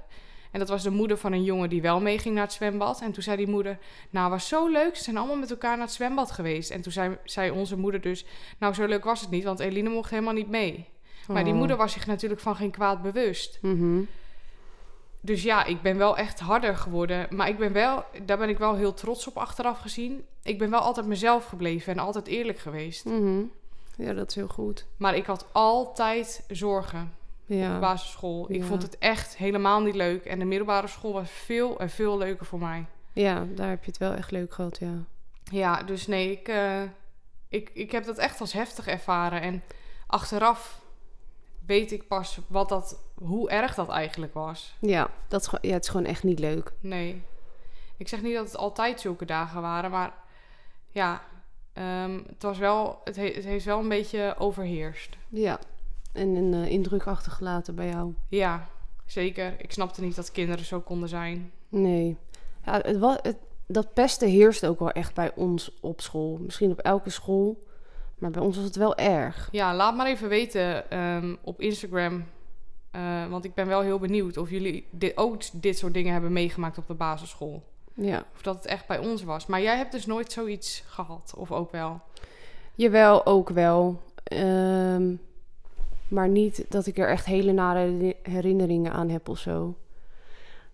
[0.51, 3.01] En dat was de moeder van een jongen die wel meeging naar het zwembad.
[3.01, 3.79] En toen zei die moeder...
[4.11, 4.97] Nou, was zo leuk.
[4.97, 6.71] Ze zijn allemaal met elkaar naar het zwembad geweest.
[6.71, 8.25] En toen zei, zei onze moeder dus...
[8.59, 10.89] Nou, zo leuk was het niet, want Eline mocht helemaal niet mee.
[11.29, 11.59] Maar die Oh.
[11.59, 13.59] moeder was zich natuurlijk van geen kwaad bewust.
[13.63, 14.01] Mhm.
[15.21, 17.27] Dus ja, ik ben wel echt harder geworden.
[17.31, 20.25] Maar ik ben wel, daar ben ik wel heel trots op achteraf gezien.
[20.43, 23.05] Ik ben wel altijd mezelf gebleven en altijd eerlijk geweest.
[23.05, 23.43] Mhm.
[23.97, 24.87] Ja, dat is heel goed.
[24.97, 27.79] Maar ik had altijd zorgen op de Ja.
[27.79, 28.47] basisschool.
[28.53, 28.65] Ik Ja.
[28.67, 30.25] vond het echt helemaal niet leuk.
[30.25, 32.85] En de middelbare school was veel en veel leuker voor mij.
[33.13, 34.95] ja, daar heb je het wel echt leuk gehad, ja.
[35.45, 36.83] Ja, dus nee, ik, eh,
[37.49, 39.41] ik, ik heb dat echt als heftig ervaren.
[39.41, 39.63] En
[40.07, 40.81] achteraf
[41.71, 44.77] weet ik pas wat dat, hoe erg dat eigenlijk was.
[44.81, 46.73] Ja, dat is, gewoon- ja, het is gewoon echt niet leuk.
[46.81, 47.23] Nee.
[47.97, 50.13] Ik zeg niet dat het altijd zulke dagen waren, maar
[50.91, 51.23] ja,
[51.73, 55.17] ehm, het, was wel, het, he- het heeft wel een beetje overheerst.
[55.29, 55.59] Ja,
[56.13, 58.15] en een eh, indruk achtergelaten bij jou.
[58.29, 58.67] Ja,
[59.07, 59.55] zeker.
[59.59, 61.53] Ik snapte niet dat kinderen zo konden zijn.
[61.69, 62.17] Nee.
[62.65, 66.39] Ja, het, wa- het, dat pesten heerst ook wel echt bij ons op school.
[66.41, 67.69] Misschien op elke school.
[68.21, 69.49] Maar bij ons was het wel erg.
[69.53, 72.25] Ja, laat maar even weten ehm, op Instagram.
[72.91, 76.33] eh, want ik ben wel heel benieuwd of jullie dit, ook dit soort dingen hebben
[76.33, 77.63] meegemaakt op de basisschool.
[77.95, 78.25] Ja.
[78.35, 79.47] Of dat het echt bij ons was.
[79.47, 82.01] Maar jij hebt dus nooit zoiets gehad, of ook wel?
[82.75, 84.01] Jawel, ook wel.
[84.25, 85.15] Ehm,
[86.09, 89.75] maar niet dat ik er echt hele nare heri- herinneringen aan heb of zo.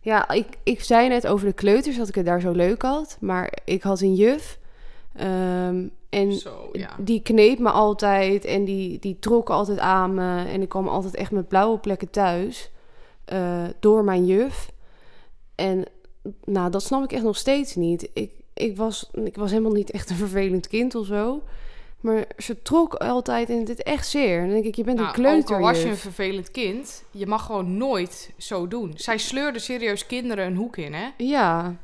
[0.00, 3.16] Ja, ik, ik zei net over de kleuters dat ik het daar zo leuk had.
[3.20, 4.58] Maar ik had een juf.
[5.12, 6.90] ehm, en Zo, ja.
[6.98, 10.44] die kneep me altijd en die, die trok altijd aan me.
[10.44, 12.70] En ik kwam altijd echt met blauwe plekken thuis.
[13.24, 14.70] eh, door mijn juf.
[15.54, 15.84] En
[16.44, 18.10] nou, dat snap ik echt nog steeds niet.
[18.12, 21.42] Ik, ik, was, ik was helemaal niet echt een vervelend kind of zo.
[22.00, 24.40] Maar ze trok altijd en deed echt zeer.
[24.40, 25.56] Dan denk ik, je bent Nou, een kleuter.
[25.56, 28.92] Ook al was je een vervelend kind, je mag gewoon nooit zo doen.
[28.96, 31.08] Zij sleurde serieus kinderen een hoek in, hè?
[31.16, 31.76] Ja.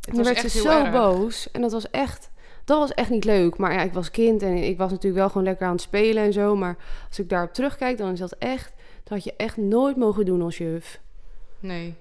[0.00, 0.92] Het En dan werd echt ze zo erg.
[0.92, 1.50] boos.
[1.50, 2.30] En dat was echt...
[2.66, 3.58] Dat was echt niet leuk.
[3.58, 6.22] Maar ja, ik was kind en ik was natuurlijk wel gewoon lekker aan het spelen
[6.22, 6.56] en zo.
[6.56, 6.76] Maar
[7.08, 8.72] als ik daarop terugkijk, dan is dat echt...
[9.02, 11.00] Dat had je echt nooit mogen doen als juf.
[11.60, 11.94] Nee.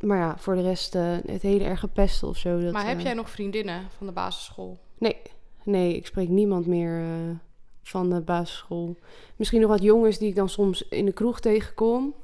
[0.00, 2.60] Maar ja, voor de rest eh, het hele erge pesten of zo.
[2.60, 4.78] Dat, maar heb eh, jij nog vriendinnen van de basisschool?
[4.98, 5.16] Nee,
[5.64, 7.36] nee, ik spreek niemand meer eh,
[7.82, 8.96] van de basisschool.
[9.36, 12.14] Misschien nog wat jongens die ik dan soms in de kroeg tegenkom.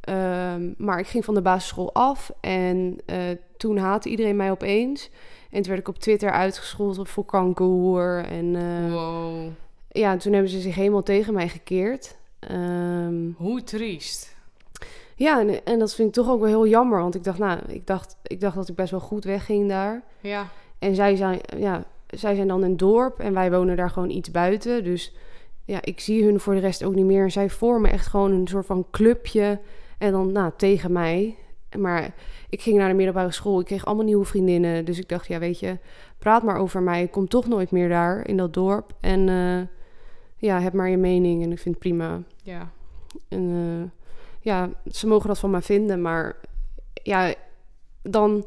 [0.00, 3.00] Ehm, maar ik ging van de basisschool af en
[3.56, 5.10] toen haatte iedereen mij opeens.
[5.52, 8.24] En toen werd ik op Twitter uitgescholden voor kankerhoer.
[8.24, 9.48] En eh, wow.
[9.88, 12.16] ja, toen hebben ze zich helemaal tegen mij gekeerd.
[12.38, 14.36] Ehm, Hoe triest.
[15.16, 17.00] ja, en, en dat vind ik toch ook wel heel jammer.
[17.00, 20.02] Want ik dacht, nou, ik dacht, ik dacht dat ik best wel goed wegging daar.
[20.20, 20.48] Ja.
[20.78, 24.30] En zij zijn, ja, zij zijn dan een dorp en wij wonen daar gewoon iets
[24.30, 24.84] buiten.
[24.84, 25.14] Dus
[25.64, 27.22] ja, ik zie hun voor de rest ook niet meer.
[27.22, 29.60] En zij vormen echt gewoon een soort van clubje.
[29.98, 31.36] En dan nou, tegen mij.
[31.78, 32.14] Maar
[32.48, 33.60] ik ging naar de middelbare school.
[33.60, 34.84] Ik kreeg allemaal nieuwe vriendinnen.
[34.84, 35.78] Dus ik dacht, ja, weet je,
[36.18, 37.02] praat maar over mij.
[37.02, 38.94] Ik kom toch nooit meer daar in dat dorp.
[39.00, 39.66] En eh,
[40.36, 41.42] ja, heb maar je mening.
[41.42, 42.22] En ik vind het prima.
[42.42, 42.70] Ja.
[43.28, 43.90] En eh,
[44.40, 46.36] ja, ze mogen dat van mij vinden, maar
[47.02, 47.34] ja,
[48.02, 48.44] dan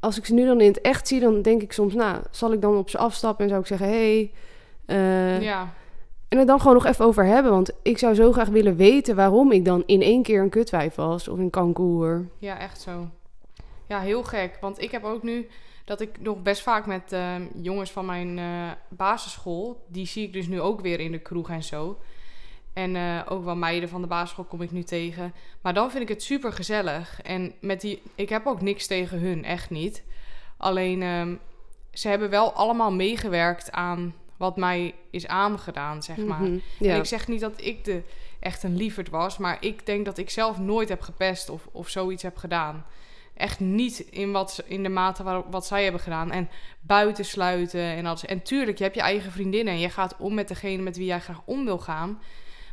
[0.00, 2.52] als ik ze nu dan in het echt zie, dan denk ik soms, nou, zal
[2.52, 4.32] ik dan op ze afstappen en zou ik zeggen, hey,
[4.86, 5.72] eh, ja.
[6.30, 9.16] En het dan gewoon nog even over hebben, want ik zou zo graag willen weten
[9.16, 12.26] waarom ik dan in één keer een kutwijf was of een kankoer.
[12.38, 13.08] Ja, echt zo.
[13.86, 14.58] Ja, heel gek.
[14.60, 15.48] Want ik heb ook nu
[15.84, 20.32] dat ik nog best vaak met ehm, jongens van mijn eh, basisschool, die zie ik
[20.32, 21.98] dus nu ook weer in de kroeg en zo.
[22.72, 25.34] En eh, ook wel meiden van de basisschool kom ik nu tegen.
[25.60, 27.22] Maar dan vind ik het super gezellig.
[27.22, 30.04] En met die, ik heb ook niks tegen hun, echt niet.
[30.56, 31.34] Alleen, ehm,
[31.92, 36.40] ze hebben wel allemaal meegewerkt aan wat mij is aangedaan, zeg maar.
[36.40, 36.96] Mhm, En Ja.
[36.96, 38.02] ik zeg niet dat ik de,
[38.38, 41.88] echt een lieverd was, maar ik denk dat ik zelf nooit heb gepest of, of
[41.88, 42.84] zoiets heb gedaan.
[43.34, 46.30] Echt niet in, wat, in de mate waarop wat zij hebben gedaan.
[46.30, 46.48] En
[46.80, 48.24] buiten sluiten en alles.
[48.26, 51.06] En tuurlijk, je hebt je eigen vriendinnen en je gaat om met degene met wie
[51.06, 52.20] jij graag om wil gaan.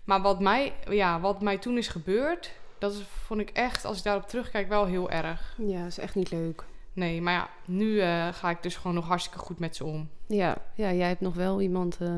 [0.04, 3.98] Maar wat mij, ja, wat mij toen is gebeurd, dat is, vond ik echt, als
[3.98, 5.56] ik daarop terugkijk, wel heel erg.
[5.58, 6.64] ja, is echt niet leuk.
[6.98, 10.10] Nee, maar ja, nu eh, ga ik dus gewoon nog hartstikke goed met ze om.
[10.28, 11.98] Ja, ja jij hebt nog wel iemand.
[12.02, 12.10] eh,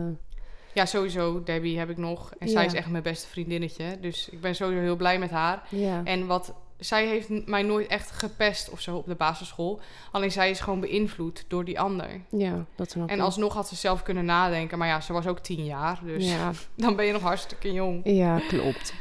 [0.73, 1.43] Ja, sowieso.
[1.43, 2.31] Debbie heb ik nog.
[2.39, 3.97] En zij is echt mijn beste vriendinnetje.
[4.01, 5.63] Dus ik ben sowieso heel blij met haar.
[5.69, 6.01] ja.
[6.03, 9.79] En wat zij heeft mij nooit echt gepest of zo op de basisschool.
[10.11, 12.09] Alleen zij is gewoon beïnvloed door die ander.
[12.29, 13.21] ja, dat snap En ik.
[13.23, 14.77] alsnog had ze zelf kunnen nadenken.
[14.77, 15.99] Maar ja, ze was ook tien jaar.
[16.03, 18.01] Dus Ja, dan ben je nog hartstikke jong.
[18.03, 18.93] ja, klopt.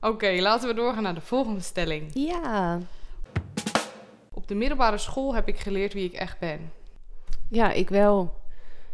[0.00, 2.10] Oké, laten we doorgaan naar de volgende stelling.
[2.14, 2.78] Ja.
[4.50, 6.72] De middelbare school heb ik geleerd wie ik echt ben.
[7.48, 8.34] Ja, ik wel.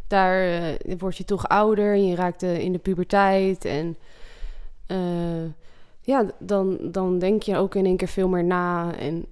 [0.07, 3.65] Daar eh, word je toch ouder en je raakt eh, in de puberteit.
[3.65, 3.97] En
[4.87, 5.45] eh,
[6.01, 8.95] ja, dan, dan denk je ook in één keer veel meer na.
[8.99, 9.27] En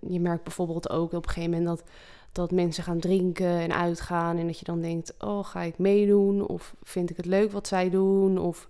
[0.00, 1.88] je merkt bijvoorbeeld ook op een gegeven moment dat,
[2.32, 4.38] dat mensen gaan drinken en uitgaan.
[4.38, 6.46] En dat je dan denkt, oh, ga ik meedoen?
[6.46, 8.38] Of vind ik het leuk wat zij doen?
[8.38, 8.68] Of...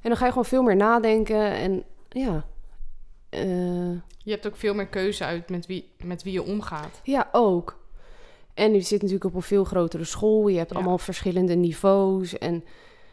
[0.00, 1.52] En dan ga je gewoon veel meer nadenken.
[1.52, 2.44] En ja,
[3.28, 7.00] eh, Je hebt ook veel meer keuze uit met wie, met wie je omgaat.
[7.02, 7.76] ja, ook.
[8.54, 10.48] En je zit natuurlijk op een veel grotere school.
[10.48, 10.76] Je hebt Ja.
[10.76, 12.38] allemaal verschillende niveaus.
[12.38, 12.64] En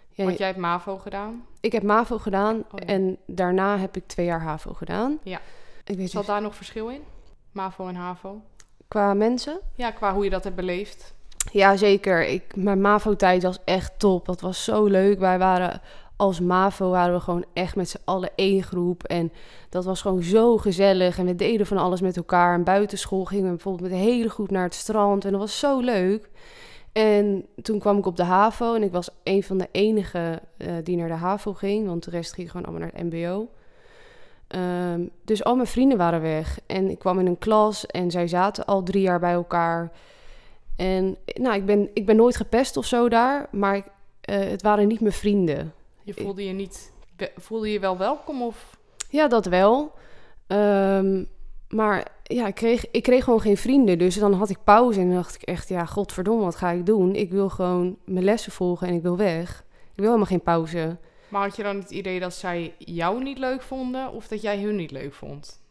[0.09, 1.45] ja, Want jij hebt MAVO gedaan.
[1.59, 2.85] ik heb MAVO gedaan Oh ja.
[2.85, 5.19] en daarna heb ik twee jaar HAVO gedaan.
[5.23, 5.39] Ja.
[5.85, 7.01] Ik weet Zat daar nog verschil in?
[7.51, 8.41] MAVO en HAVO?
[8.87, 9.59] qua mensen?
[9.75, 11.13] Ja, qua hoe je dat hebt beleefd.
[11.51, 12.27] Ja, zeker.
[12.27, 14.25] Ik, mijn MAVO-tijd was echt top.
[14.25, 15.19] Dat was zo leuk.
[15.19, 15.81] Wij waren
[16.17, 19.03] als MAVO waren we gewoon echt met z'n allen één groep.
[19.03, 19.31] En
[19.69, 21.17] dat was gewoon zo gezellig.
[21.17, 22.53] En we deden van alles met elkaar.
[22.53, 25.25] En buitenschool gingen we bijvoorbeeld met hele groep naar het strand.
[25.25, 26.29] En dat was zo leuk.
[26.91, 28.75] En toen kwam ik op de HAVO.
[28.75, 31.87] En ik was een van de enigen eh, die naar de HAVO ging.
[31.87, 33.49] Want de rest ging gewoon allemaal naar het MBO.
[34.47, 36.59] Ehm, dus al mijn vrienden waren weg.
[36.65, 39.91] En ik kwam in een klas en zij zaten al drie jaar bij elkaar.
[40.75, 43.47] En nou, ik ben, ik ben nooit gepest of zo daar.
[43.51, 43.87] Maar
[44.21, 45.73] eh, het waren niet mijn vrienden.
[46.05, 46.91] Je voelde je niet...
[47.37, 48.77] Voelde je wel welkom of...
[49.09, 49.91] Ja, dat wel.
[50.47, 51.23] Ehm,
[51.69, 53.97] maar ja, ik kreeg, ik kreeg gewoon geen vrienden.
[53.97, 55.69] Dus dan had ik pauze en dan dacht ik echt...
[55.69, 57.15] Ja, godverdomme, wat ga ik doen?
[57.15, 59.63] Ik wil gewoon mijn lessen volgen en ik wil weg.
[59.69, 60.97] Ik wil helemaal geen pauze.
[61.27, 64.61] Maar had je dan het idee dat zij jou niet leuk vonden of dat jij
[64.61, 65.61] hun niet leuk vond?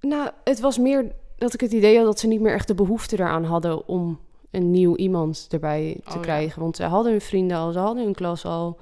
[0.00, 2.74] Nou, het was meer dat ik het idee had dat ze niet meer echt de
[2.74, 6.20] behoefte eraan hadden om een nieuw iemand erbij te Oh, ja.
[6.20, 6.62] krijgen.
[6.62, 8.78] Want ze hadden hun vrienden al, ze hadden hun klas al.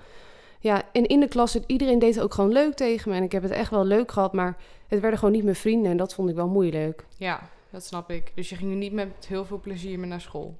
[0.62, 3.16] Ja, en in de klas, iedereen deed ook gewoon leuk tegen me.
[3.16, 4.56] En ik heb het echt wel leuk gehad, maar
[4.88, 5.90] het werden gewoon niet mijn vrienden.
[5.90, 7.04] En dat vond ik wel moeilijk.
[7.16, 8.32] Ja, dat snap ik.
[8.34, 10.54] Dus je ging er niet met heel veel plezier meer naar school.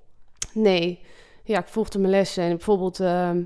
[0.55, 1.01] Nee,
[1.45, 2.43] ja, ik volgde mijn lessen.
[2.43, 3.43] En bijvoorbeeld, ehm,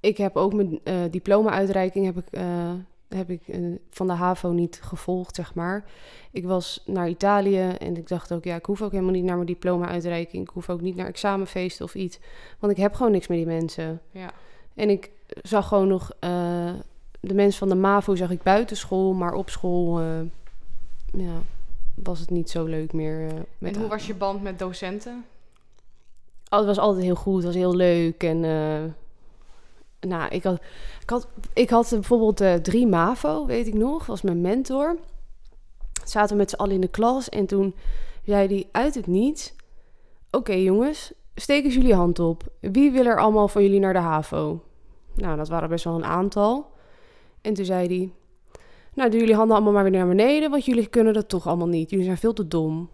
[0.00, 2.72] ik heb ook mijn eh, diploma-uitreiking heb ik, eh,
[3.08, 5.84] heb ik eh, van de HAVO niet gevolgd, zeg maar.
[6.30, 9.34] Ik was naar Italië en ik dacht ook, ja, ik hoef ook helemaal niet naar
[9.34, 10.42] mijn diploma-uitreiking.
[10.42, 12.18] Ik hoef ook niet naar examenfeesten of iets.
[12.58, 14.00] Want ik heb gewoon niks met die mensen.
[14.10, 14.32] Ja.
[14.74, 15.10] En ik
[15.42, 16.72] zag gewoon nog eh,
[17.20, 20.20] de mensen van de MAVO zag ik buiten school, maar op school eh,
[21.12, 21.42] ja,
[21.94, 23.28] was het niet zo leuk meer.
[23.28, 25.24] eh, met En hoe was je band met docenten?
[26.48, 28.22] Oh, het was altijd heel goed, het was heel leuk.
[28.22, 28.40] En
[30.00, 30.60] nou, ik had,
[31.00, 34.96] ik had, ik had bijvoorbeeld drie MAVO, weet ik nog, was mijn mentor.
[36.04, 37.74] Zaten we met z'n allen in de klas en toen
[38.24, 39.54] zei hij uit het niets...
[40.30, 42.42] Oké jongens, steek eens jullie hand op.
[42.60, 44.60] Wie wil er allemaal van jullie naar de HAVO?
[45.14, 46.70] Nou, dat waren best wel een aantal.
[47.40, 48.12] En toen zei hij...
[48.94, 51.68] Nou, doe jullie handen allemaal maar weer naar beneden, want jullie kunnen dat toch allemaal
[51.68, 51.90] niet.
[51.90, 52.90] Jullie zijn veel te dom.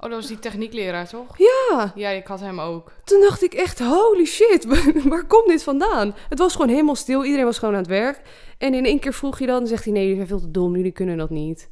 [0.00, 1.38] Oh, dat was die techniekleraar, toch?
[1.38, 2.92] Ja, Ja, ik had hem ook.
[3.04, 6.14] Toen dacht ik echt, holy shit, waar, waar komt dit vandaan?
[6.28, 8.20] Het was gewoon helemaal stil, iedereen was gewoon aan het werk.
[8.58, 10.76] En in één keer vroeg je dan, zegt hij, nee, jullie zijn veel te dom,
[10.76, 11.70] jullie kunnen dat niet.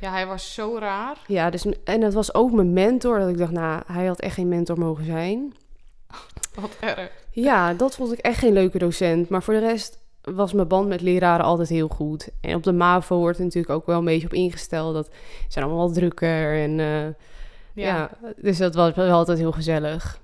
[0.00, 1.16] Ja, hij was zo raar.
[1.26, 4.34] Ja, dus, en dat was ook mijn mentor, dat ik dacht, nou, hij had echt
[4.34, 5.54] geen mentor mogen zijn.
[6.60, 7.25] Wat erg.
[7.44, 9.28] Ja, dat vond ik echt geen leuke docent.
[9.28, 12.28] Maar voor de rest was mijn band met leraren altijd heel goed.
[12.40, 14.94] En op de MAVO wordt er natuurlijk ook wel een beetje op ingesteld.
[14.94, 15.10] Dat
[15.48, 16.80] zijn allemaal wat drukker en...
[16.80, 17.12] eh, Ja.
[17.74, 18.10] Ja.
[18.36, 20.20] dus dat was wel altijd heel gezellig.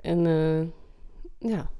[0.00, 1.70] En eh, ja,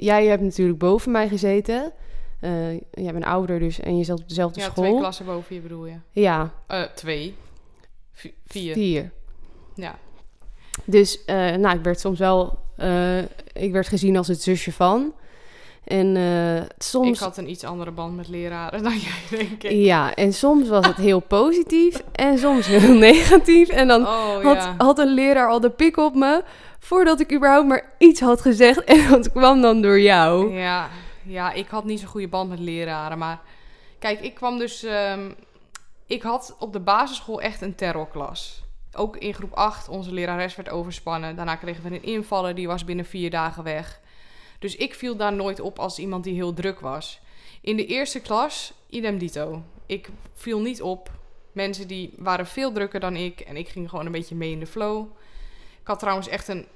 [0.00, 1.92] jij hebt natuurlijk boven mij gezeten.
[2.40, 4.84] Eh, jij bent ouder dus en je zat op dezelfde Ja, school.
[4.84, 5.94] twee klassen boven je bedoel je.
[6.10, 6.52] Ja,
[6.94, 7.34] twee.
[8.12, 8.74] V- vier.
[8.74, 9.12] vier.
[9.74, 9.98] Ja.
[10.84, 13.18] Dus eh, nou, ik werd soms wel, eh,
[13.52, 15.12] ik werd gezien als het zusje van.
[15.84, 19.70] En eh, soms, Ik had een iets andere band met leraren dan jij, denk ik.
[19.70, 23.68] ja, en soms was het heel positief en soms heel negatief.
[23.68, 24.74] En dan Oh, had, ja.
[24.78, 26.42] had een leraar al de pik op me
[26.78, 28.84] voordat ik überhaupt maar iets had gezegd.
[28.94, 30.52] En dat kwam dan door jou.
[30.54, 30.88] Ja,
[31.24, 33.18] ja, ik had niet zo'n goede band met leraren.
[33.18, 33.40] Maar
[33.98, 34.82] kijk, ik kwam dus.
[34.82, 35.30] ehm,
[36.06, 38.62] ik had op de basisschool echt een terrorklas.
[38.98, 41.36] Ook in groep 8, onze lerares werd overspannen.
[41.36, 44.00] Daarna kregen we een invaller, die was binnen vier dagen weg.
[44.58, 47.20] Dus ik viel daar nooit op als iemand die heel druk was.
[47.60, 49.62] In de eerste klas, idem dito.
[49.86, 51.10] Ik viel niet op.
[51.52, 53.40] Mensen die waren veel drukker dan ik.
[53.40, 55.06] En ik ging gewoon een beetje mee in de flow.
[55.80, 56.66] Ik had trouwens echt een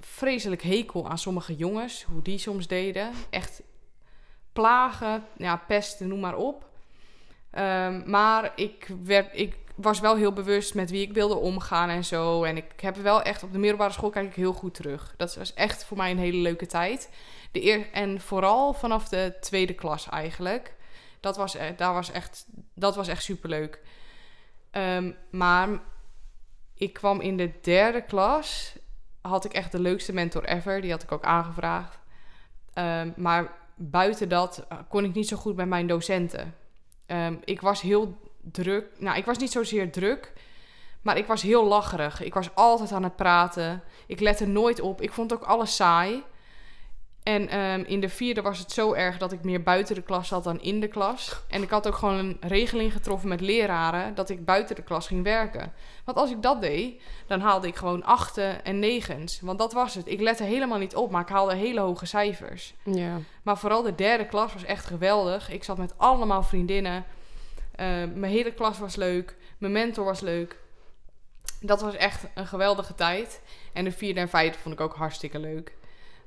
[0.00, 2.02] vreselijk hekel aan sommige jongens.
[2.02, 3.10] Hoe die soms deden.
[3.30, 3.62] Echt
[4.52, 6.68] plagen, ja, pesten, noem maar op.
[7.50, 12.04] Ehm, maar ik, werd, ik was wel heel bewust met wie ik wilde omgaan en
[12.04, 12.44] zo.
[12.44, 15.14] En ik heb wel echt op de middelbare school kijk ik heel goed terug.
[15.16, 17.10] Dat was echt voor mij een hele leuke tijd.
[17.52, 20.74] De en vooral vanaf de tweede klas eigenlijk.
[21.20, 23.80] Dat was, e- daar was echt, dat was echt superleuk.
[24.70, 25.68] Ehm, maar
[26.74, 28.76] ik kwam in de derde klas.
[29.20, 30.80] Had ik echt de leukste mentor ever.
[30.80, 31.98] Die had ik ook aangevraagd.
[32.72, 36.54] Ehm, maar buiten dat eh, kon ik niet zo goed met mijn docenten.
[37.06, 38.86] Ehm, ik was heel druk.
[38.98, 40.32] Nou, ik was niet zozeer druk.
[41.02, 42.22] Maar ik was heel lacherig.
[42.22, 43.82] Ik was altijd aan het praten.
[44.06, 45.00] Ik lette nooit op.
[45.00, 46.22] Ik vond ook alles saai.
[47.22, 50.28] En ehm, in de vierde was het zo erg dat ik meer buiten de klas
[50.28, 51.40] zat dan in de klas.
[51.48, 55.06] En ik had ook gewoon een regeling getroffen met leraren dat ik buiten de klas
[55.06, 55.72] ging werken.
[56.04, 59.40] Want als ik dat deed, dan haalde ik gewoon achten en negens.
[59.40, 60.08] Want dat was het.
[60.08, 62.74] Ik lette helemaal niet op, maar ik haalde hele hoge cijfers.
[62.84, 63.18] Ja.
[63.42, 65.50] Maar vooral de derde klas was echt geweldig.
[65.50, 67.04] Ik zat met allemaal vriendinnen.
[67.80, 69.36] Eh, mijn hele klas was leuk.
[69.58, 70.58] Mijn mentor was leuk.
[71.60, 73.42] dat was echt een geweldige tijd.
[73.72, 75.76] En de vierde en vijfde vond ik ook hartstikke leuk.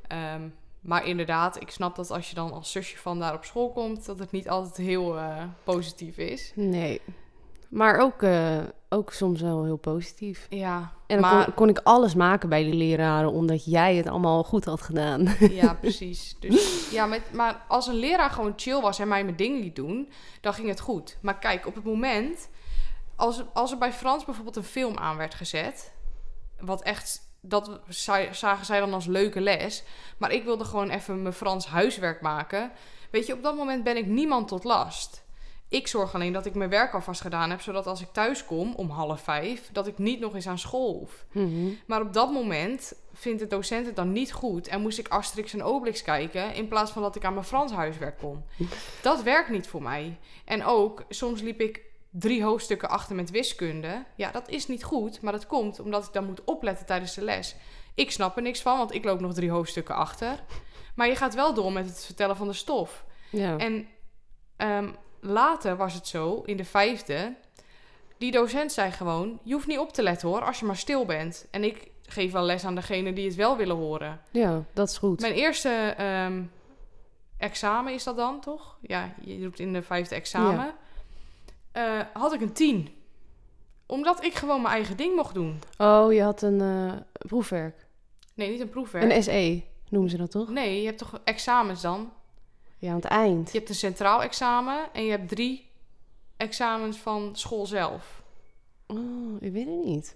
[0.07, 0.47] Ehm,
[0.81, 4.05] maar inderdaad, ik snap dat als je dan als zusje van daar op school komt,
[4.05, 6.51] dat het niet altijd heel eh, positief is.
[6.55, 7.01] Nee.
[7.69, 8.59] Maar ook, eh,
[8.93, 10.47] ook soms wel heel positief.
[10.49, 14.07] Ja, En dan maar, kon, kon ik alles maken bij die leraren, omdat jij het
[14.07, 15.35] allemaal goed had gedaan.
[15.39, 16.35] ja, precies.
[16.39, 19.75] Dus, ja, met, maar als een leraar gewoon chill was en mij mijn ding liet
[19.75, 20.09] doen,
[20.41, 21.17] dan ging het goed.
[21.21, 22.49] Maar kijk, op het moment,
[23.15, 25.91] als, als er bij Frans bijvoorbeeld een film aan werd gezet,
[26.59, 29.83] wat echt, dat za- zagen zij dan als leuke les,
[30.17, 32.71] maar ik wilde gewoon even mijn Frans huiswerk maken.
[33.11, 35.22] Weet je, op dat moment ben ik niemand tot last.
[35.73, 38.73] Ik zorg alleen dat ik mijn werk alvast gedaan heb, zodat als ik thuis kom
[38.75, 41.25] om half vijf, dat ik niet nog eens aan school hoef.
[41.31, 41.69] Mhm.
[41.85, 45.53] Maar op dat moment vindt de docent het dan niet goed en moest ik Asterix
[45.53, 48.43] en Obelix kijken in plaats van dat ik aan mijn Frans huiswerk kon.
[49.01, 50.17] Dat werkt niet voor mij.
[50.45, 54.05] En ook, soms liep ik drie hoofdstukken achter met wiskunde.
[54.15, 57.21] Ja, dat is niet goed, maar dat komt omdat ik dan moet opletten tijdens de
[57.21, 57.55] les.
[57.93, 60.43] Ik snap er niks van, want ik loop nog drie hoofdstukken achter.
[60.95, 63.05] Maar je gaat wel door met het vertellen van de stof.
[63.29, 63.57] Ja.
[63.57, 63.87] En
[64.57, 64.89] ehm,
[65.23, 67.35] later was het zo, in de vijfde,
[68.17, 71.05] die docent zei gewoon: Je hoeft niet op te letten hoor, als je maar stil
[71.05, 71.47] bent.
[71.51, 74.21] En ik geef wel les aan degene die het wel willen horen.
[74.31, 75.19] ja, dat is goed.
[75.19, 76.43] Mijn eerste ehm,
[77.37, 78.77] examen is dat dan toch?
[78.81, 80.73] Ja, je doet in de vijfde examen.
[81.71, 82.89] Eh, had ik een tien.
[83.85, 85.59] Omdat ik gewoon mijn eigen ding mocht doen.
[85.77, 86.93] Oh, je had een eh,
[87.27, 87.87] proefwerk.
[88.33, 89.11] Nee, niet een proefwerk.
[89.11, 90.49] Een SE noemen ze dat toch?
[90.49, 92.11] Nee, je hebt toch examens dan?
[92.83, 93.51] Ja, aan het eind.
[93.51, 95.69] Je hebt een centraal examen en je hebt drie
[96.37, 98.21] examens van school zelf.
[98.87, 100.15] Oh, ik weet het niet.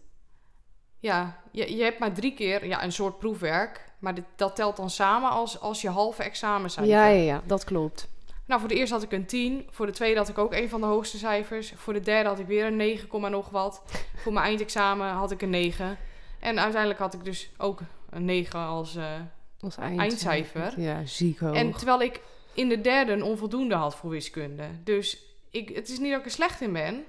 [1.00, 3.86] Ja, je, je hebt maar drie keer ja, een soort proefwerk.
[4.00, 6.94] Maar dit, dat telt dan samen als, als je halve examencijfer.
[6.94, 8.08] Ja, ja, ja, dat klopt.
[8.46, 9.68] Nou, voor de eerste had ik een 10.
[9.70, 11.74] Voor de tweede had ik ook een van de hoogste cijfers.
[11.76, 13.82] Voor de derde had ik weer een 9, komma nog wat.
[14.16, 15.98] voor mijn eindexamen had ik een 9.
[16.40, 18.96] En uiteindelijk had ik dus ook een 9 als...
[18.96, 19.04] eh,
[19.60, 20.80] Als eind, Eindcijfer.
[20.82, 21.56] Ja, ziek hoog.
[21.56, 22.22] En terwijl ik
[22.58, 24.64] in de derde een onvoldoende had voor wiskunde.
[24.84, 25.18] Dus
[25.50, 27.04] ik, het is niet dat ik er slecht in ben.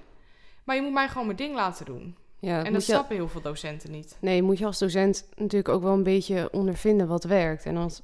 [0.63, 2.15] Maar je moet mij gewoon mijn ding laten doen.
[2.39, 4.17] ja, en dat snappen heel veel docenten niet.
[4.19, 7.65] Nee, moet je als docent natuurlijk ook wel een beetje ondervinden wat werkt.
[7.65, 8.01] En als,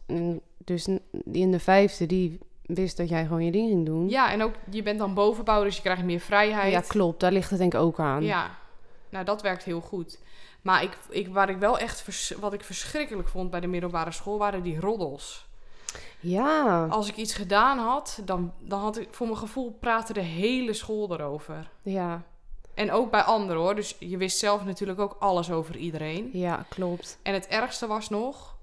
[0.58, 0.88] dus
[1.32, 4.10] in de vijfde, die wist dat jij gewoon je ding ging doen.
[4.10, 6.72] Ja, en ook je bent dan bovenbouw, dus je krijgt meer vrijheid.
[6.72, 7.20] Ja, klopt.
[7.20, 8.24] Daar ligt het denk ik ook aan.
[8.24, 8.56] Ja,
[9.10, 10.20] nou dat werkt heel goed.
[10.62, 14.12] Maar ik, ik, waar ik wel echt vers- wat ik verschrikkelijk vond bij de middelbare
[14.12, 15.46] school waren die roddels.
[16.20, 20.22] Ja, Als ik iets gedaan had, dan, dan had ik voor mijn gevoel praatte de
[20.22, 21.70] hele school erover.
[21.82, 22.22] ja,
[22.74, 23.76] En ook bij anderen hoor.
[23.76, 26.30] Dus je wist zelf natuurlijk ook alles over iedereen.
[26.34, 27.18] ja, klopt.
[27.22, 28.56] En het ergste was nog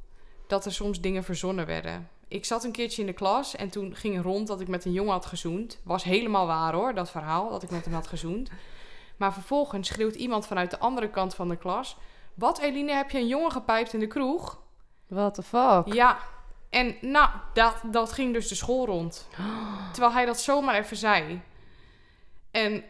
[0.47, 2.09] dat er soms dingen verzonnen werden.
[2.29, 4.93] Ik zat een keertje in de klas en toen ging rond dat ik met een
[4.93, 5.79] jongen had gezoend.
[5.85, 8.51] Was helemaal waar hoor, dat verhaal, dat ik met hem had gezoend.
[9.17, 11.97] Maar vervolgens schreeuwt iemand vanuit de andere kant van de klas...
[12.35, 14.59] Wat, Eline, heb je een jongen gepijpt in de kroeg?
[15.07, 15.95] What the fuck?
[15.95, 16.19] Ja,
[16.73, 19.29] en nou, dat, dat ging dus de school rond.
[19.93, 21.41] Terwijl hij dat zomaar even zei.
[22.51, 22.85] En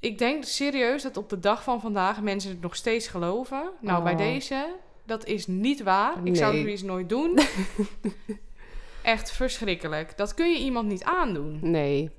[0.00, 3.70] ik denk serieus dat op de dag van vandaag mensen het nog steeds geloven.
[3.80, 4.18] Nou, bij Oh.
[4.18, 4.74] deze,
[5.06, 6.26] dat is niet waar.
[6.26, 6.62] Ik zou Nee.
[6.62, 7.38] zoiets nooit doen.
[9.02, 10.16] Echt verschrikkelijk.
[10.16, 11.58] Dat kun je iemand niet aandoen.
[11.62, 12.10] Nee.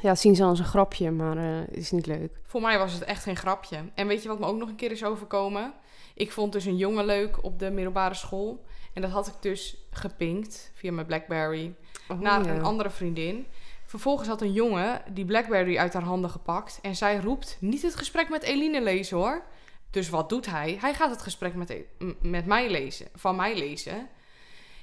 [0.00, 2.40] Ja, zien ze als een grapje, maar eh is niet leuk.
[2.46, 3.78] Voor mij was het echt geen grapje.
[3.94, 5.72] En weet je wat me ook nog een keer is overkomen?
[6.14, 8.64] Ik vond dus een jongen leuk op de middelbare school.
[8.92, 11.74] En dat had ik dus gepinkt via mijn Blackberry
[12.08, 12.50] Oh, naar ja.
[12.50, 13.46] een andere vriendin.
[13.86, 16.78] Vervolgens had een jongen die Blackberry uit haar handen gepakt.
[16.82, 19.42] En zij roept niet het gesprek met Eline lezen hoor.
[19.90, 20.76] Dus wat doet hij?
[20.80, 21.84] Hij gaat het gesprek met, E-
[22.20, 24.08] met mij lezen, van mij lezen.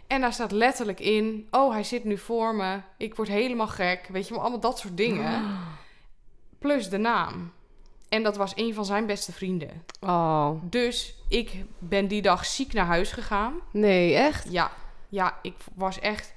[0.08, 2.80] En daar staat letterlijk in: Oh, hij zit nu voor me.
[2.98, 4.08] Ik word helemaal gek.
[4.12, 5.58] Weet je wel, allemaal dat soort dingen.
[6.60, 7.52] Plus de naam.
[8.10, 9.84] En dat was een van zijn beste vrienden.
[10.02, 13.54] Oh, Dus ik ben die dag ziek naar huis gegaan.
[13.72, 14.52] nee, echt?
[14.52, 14.72] Ja,
[15.10, 16.34] ja, ik was echt.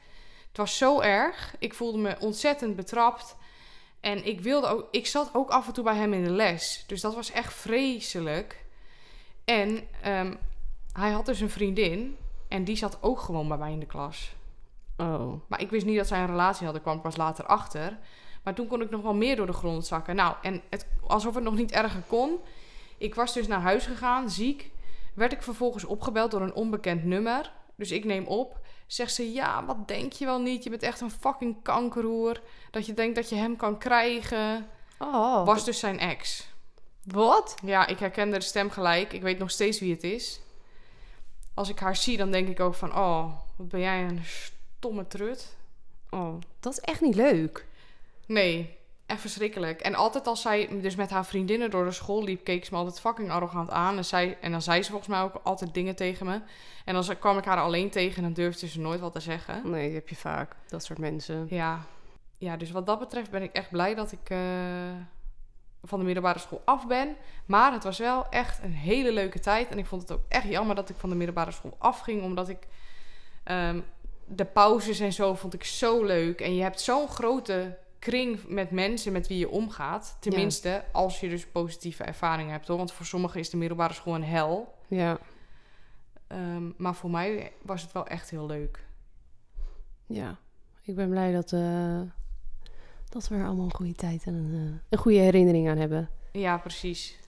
[0.48, 1.54] Het was zo erg.
[1.58, 3.36] Ik voelde me ontzettend betrapt.
[4.00, 4.88] En ik wilde ook.
[4.90, 6.84] Ik zat ook af en toe bij hem in de les.
[6.86, 8.64] Dus dat was echt vreselijk.
[9.44, 10.34] En ehm,
[10.92, 12.16] hij had dus een vriendin.
[12.48, 14.34] En die zat ook gewoon bij mij in de klas.
[14.96, 16.82] Oh, Maar ik wist niet dat zij een relatie hadden.
[16.82, 17.98] kwam pas later achter.
[18.42, 20.16] Maar toen kon ik nog wel meer door de grond zakken.
[20.16, 22.38] Nou, en het, alsof het nog niet erger kon.
[22.98, 24.70] Ik was dus naar huis gegaan, ziek.
[25.14, 27.52] Werd ik vervolgens opgebeld door een onbekend nummer.
[27.76, 28.60] Dus ik neem op.
[28.86, 30.64] Zegt ze, ja, wat denk je wel niet?
[30.64, 32.40] Je bent echt een fucking kankerhoer.
[32.70, 34.66] Dat je denkt dat je hem kan krijgen.
[34.98, 35.46] oh.
[35.46, 36.48] Was dus zijn ex.
[37.04, 37.54] Wat?
[37.64, 39.12] Ja, ik herkende de stem gelijk.
[39.12, 40.40] Ik weet nog steeds wie het is.
[41.54, 42.96] Als ik haar zie, dan denk ik ook van...
[42.96, 45.56] Oh, wat ben jij een stomme trut.
[46.10, 47.66] Oh, dat is echt niet leuk.
[48.32, 48.80] Nee.
[49.06, 49.80] Echt verschrikkelijk.
[49.80, 52.78] En altijd als zij dus met haar vriendinnen door de school liep, keek ze me
[52.78, 53.96] altijd fucking arrogant aan.
[53.96, 56.40] En, zij, en dan zei ze volgens mij ook altijd dingen tegen me.
[56.84, 59.70] En dan kwam ik haar alleen tegen en dan durfde ze nooit wat te zeggen.
[59.70, 60.56] Nee, die heb je vaak.
[60.68, 61.46] Dat soort mensen.
[61.48, 61.84] Ja,
[62.38, 64.38] ja dus wat dat betreft ben ik echt blij dat ik eh,
[65.82, 67.16] van de middelbare school af ben.
[67.46, 69.68] Maar het was wel echt een hele leuke tijd.
[69.68, 72.48] En ik vond het ook echt jammer dat ik van de middelbare school afging, omdat
[72.48, 72.66] ik...
[73.44, 73.80] ehm,
[74.26, 76.40] de pauzes en zo vond ik zo leuk.
[76.40, 80.16] En je hebt zo'n grote kring met mensen met wie je omgaat.
[80.20, 82.68] Tenminste, als je dus positieve ervaringen hebt.
[82.68, 82.76] Hoor.
[82.76, 84.74] Want voor sommigen is de middelbare school een hel.
[84.88, 85.18] Ja,
[86.26, 88.84] Ehm, maar voor mij was het wel echt heel leuk.
[90.06, 90.38] ja.
[90.84, 92.00] Ik ben blij dat, eh,
[93.08, 96.08] dat we er allemaal een goede tijd en een, eh, een goede herinnering aan hebben.
[96.32, 97.18] Ja, precies.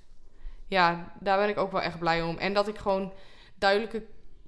[0.66, 2.36] Ja, daar ben ik ook wel echt blij om.
[2.38, 3.12] En dat ik gewoon
[3.58, 4.04] duidelijke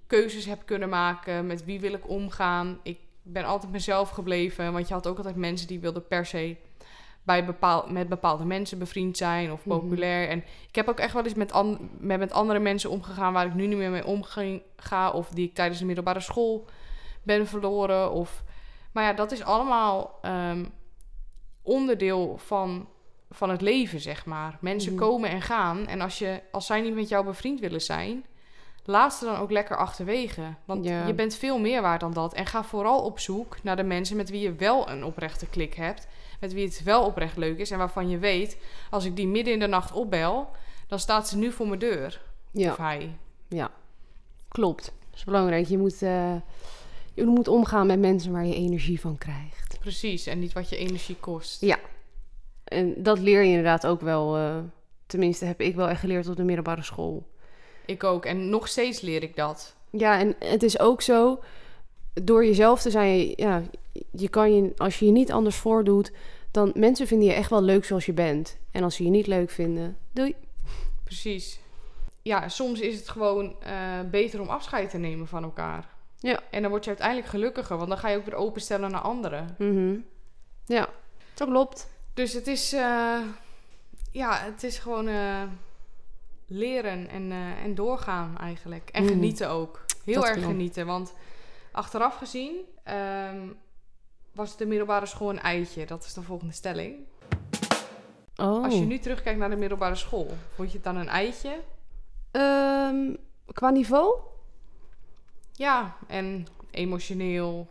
[0.07, 1.47] keuzes heb kunnen maken.
[1.47, 2.79] Met wie wil ik omgaan.
[2.83, 2.99] Ik
[3.29, 4.73] ben altijd mezelf gebleven.
[4.73, 6.57] Want je had ook altijd mensen die wilden per se
[7.23, 9.79] bij bepaal, met bepaalde mensen bevriend zijn of Mhm.
[9.79, 10.29] populair.
[10.29, 13.47] En ik heb ook echt wel eens met, an, met, met andere mensen omgegaan waar
[13.47, 15.11] ik nu niet meer mee omging ga.
[15.11, 16.65] Of die ik tijdens de middelbare school
[17.23, 18.13] ben verloren.
[18.13, 18.43] Of,
[18.93, 20.65] maar ja, dat is allemaal ehm,
[21.63, 22.89] onderdeel van,
[23.31, 24.59] van het leven, zeg maar.
[24.61, 25.01] Mensen Mhm.
[25.03, 25.87] komen en gaan.
[25.87, 28.25] En als, je, als zij niet met jou bevriend willen zijn,
[28.87, 30.43] laat ze dan ook lekker achterwege.
[30.65, 31.07] Want Ja.
[31.07, 32.35] je bent veel meer waard dan dat.
[32.35, 35.75] En ga vooral op zoek naar de mensen met wie je wel een oprechte klik
[35.75, 36.07] hebt.
[36.41, 37.71] Met wie het wel oprecht leuk is.
[37.71, 38.57] En waarvan je weet,
[38.91, 40.49] als ik die midden in de nacht opbel,
[40.89, 42.21] dan staat ze nu voor mijn deur.
[42.55, 43.17] Of Ja, hij.
[43.49, 43.71] ja.
[44.49, 44.85] Klopt.
[44.85, 45.67] Dat is belangrijk.
[45.67, 46.35] Je moet, eh,
[47.15, 49.79] je moet omgaan met mensen waar je energie van krijgt.
[49.81, 50.27] Precies.
[50.27, 51.61] En niet wat je energie kost.
[51.61, 51.79] Ja.
[52.65, 54.37] En dat leer je inderdaad ook wel.
[54.37, 54.57] eh,
[55.07, 57.27] tenminste, heb ik wel echt geleerd op de middelbare school.
[57.87, 58.25] Ik ook.
[58.25, 59.75] En nog steeds leer ik dat.
[59.91, 61.41] Ja, en het is ook zo,
[62.13, 63.63] door jezelf te zijn, ja,
[64.11, 66.13] je kan je, als je je niet anders voordoet,
[66.51, 68.57] dan mensen vinden je echt wel leuk zoals je bent.
[68.71, 70.35] En als ze je niet leuk vinden, doei.
[71.05, 71.61] Precies.
[72.23, 75.89] Ja, soms is het gewoon eh, beter om afscheid te nemen van elkaar.
[76.19, 76.41] Ja.
[76.51, 79.55] En dan word je uiteindelijk gelukkiger, want dan ga je ook weer openstellen naar anderen.
[79.59, 79.97] Mhm.
[80.65, 80.89] Ja,
[81.35, 81.89] dat klopt.
[82.15, 83.19] Dus het is, eh,
[84.13, 85.43] ja, het is gewoon eh,
[86.47, 88.89] leren en, eh, en doorgaan eigenlijk.
[88.93, 89.13] En Mhm.
[89.13, 89.85] genieten ook.
[90.05, 91.13] Heel Dat erg genieten, want
[91.73, 93.49] achteraf gezien ehm,
[94.35, 95.87] was de middelbare school een eitje.
[95.87, 96.95] Dat is de volgende stelling.
[98.37, 98.65] Oh.
[98.65, 101.61] Als je nu terugkijkt naar de middelbare school, vond je het dan een eitje?
[102.31, 103.15] Ehm,
[103.53, 104.19] qua niveau?
[105.53, 107.67] Ja, en emotioneel.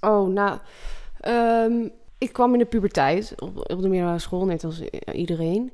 [0.00, 0.58] Oh, nou,
[1.20, 5.72] ehm, ik kwam in de puberteit op, op de middelbare school, net als i- iedereen.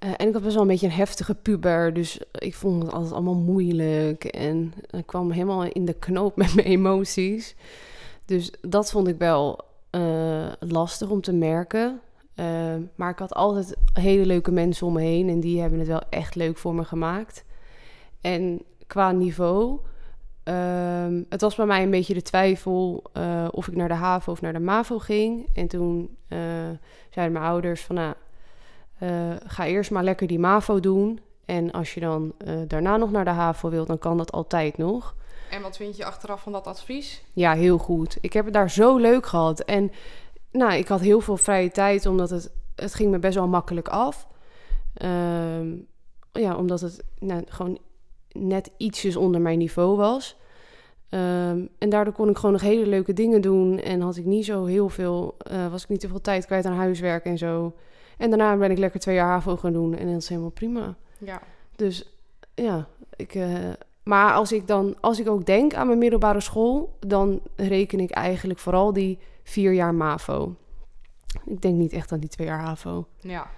[0.00, 2.92] Eh, en ik had best wel een beetje een heftige puber, dus ik vond het
[2.92, 4.24] altijd allemaal moeilijk.
[4.24, 7.56] En ik kwam helemaal in de knoop met mijn emoties.
[8.24, 12.00] Dus dat vond ik wel eh, lastig om te merken.
[12.34, 15.88] Ehm, maar ik had altijd hele leuke mensen om me heen en die hebben het
[15.88, 17.44] wel echt leuk voor me gemaakt.
[18.20, 19.80] En qua niveau,
[20.50, 24.32] Ehm, het was bij mij een beetje de twijfel eh, of ik naar de HAVO
[24.32, 25.48] of naar de MAVO ging.
[25.54, 26.38] En toen eh,
[27.10, 28.14] zeiden mijn ouders van, nou,
[29.00, 31.20] eh, ga eerst maar lekker die MAVO doen.
[31.44, 34.78] En als je dan eh, daarna nog naar de HAVO wilt, dan kan dat altijd
[34.78, 35.14] nog.
[35.50, 37.22] En wat vind je achteraf van dat advies?
[37.32, 38.18] Ja, heel goed.
[38.20, 39.60] Ik heb het daar zo leuk gehad.
[39.60, 39.90] En
[40.50, 43.88] nou, ik had heel veel vrije tijd, omdat het, het ging me best wel makkelijk
[43.88, 44.26] af.
[44.94, 45.68] Ehm,
[46.32, 47.78] ja, omdat het nou, gewoon
[48.32, 50.36] net ietsjes onder mijn niveau was.
[51.08, 53.78] Ehm, en daardoor kon ik gewoon nog hele leuke dingen doen.
[53.78, 56.64] En had ik niet zo heel veel, eh, was ik niet te veel tijd kwijt
[56.64, 57.74] aan huiswerk en zo.
[58.20, 59.96] En daarna ben ik lekker twee jaar HAVO gaan doen.
[59.96, 60.96] En dat is helemaal prima.
[61.18, 61.42] Ja.
[61.76, 62.08] Dus
[62.54, 63.68] ja, ik, eh,
[64.02, 68.10] maar als ik dan, als ik ook denk aan mijn middelbare school, dan reken ik
[68.10, 70.54] eigenlijk vooral die vier jaar MAVO.
[71.44, 73.06] Ik denk niet echt aan die twee jaar HAVO.
[73.18, 73.50] Ja.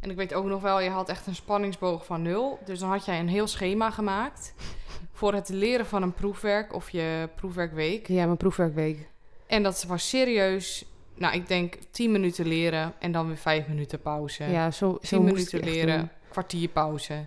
[0.00, 2.58] En ik weet ook nog wel, je had echt een spanningsboog van nul.
[2.64, 4.54] Dus dan had jij een heel schema gemaakt
[5.18, 8.08] voor het leren van een proefwerk of je proefwerkweek.
[8.08, 9.08] Ja, mijn proefwerkweek.
[9.46, 14.00] En dat was serieus, nou ik denk 10 minuten leren en dan weer 5 minuten
[14.00, 14.44] pauze.
[14.44, 17.26] Ja, zo, zo 10 moest minuten leren, kwartier pauze.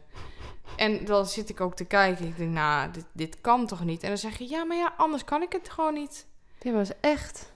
[0.75, 2.27] En dan zit ik ook te kijken.
[2.27, 4.03] Ik denk, nou, dit, dit kan toch niet?
[4.03, 6.25] En dan zeg je, ja, maar ja, anders kan ik het gewoon niet.
[6.59, 7.53] Ja, is echt...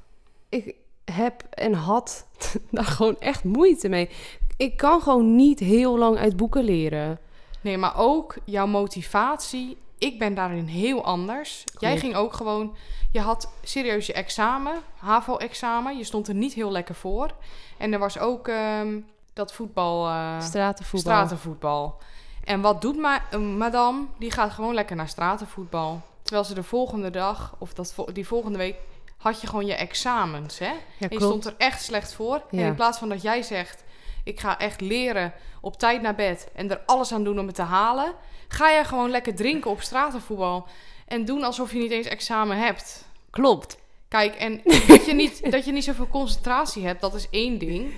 [0.49, 0.75] Ik
[1.05, 2.27] heb en had
[2.71, 4.09] daar gewoon echt moeite mee.
[4.57, 7.19] Ik kan gewoon niet heel lang uit boeken leren.
[7.61, 9.77] Nee, maar ook jouw motivatie.
[9.99, 11.63] Ik ben daarin heel anders.
[11.77, 12.75] Jij ging ook gewoon...
[13.11, 15.97] Je had serieus je examen, HAVO-examen.
[15.97, 17.31] Je stond er niet heel lekker voor.
[17.77, 18.99] En er was ook ehm,
[19.33, 20.07] dat voetbal...
[20.07, 20.99] eh, Stratenvoetbal.
[21.13, 21.97] stratenvoetbal.
[22.43, 24.05] En wat doet ma eh, madame?
[24.17, 26.01] Die gaat gewoon lekker naar stratenvoetbal.
[26.21, 28.75] Terwijl ze de volgende dag, of dat vo- die volgende week,
[29.17, 30.65] had je gewoon je examens, hè?
[30.65, 32.35] Ja, en je stond er echt slecht voor.
[32.35, 33.83] En in plaats van dat jij zegt,
[34.23, 37.55] ik ga echt leren op tijd naar bed en er alles aan doen om het
[37.55, 38.13] te halen,
[38.49, 40.67] ga jij gewoon lekker drinken op stratenvoetbal
[41.07, 43.05] en doen alsof je niet eens examen hebt.
[43.29, 43.77] Klopt.
[44.07, 47.93] Kijk, en dat je, niet, dat je niet zoveel concentratie hebt, dat is één ding.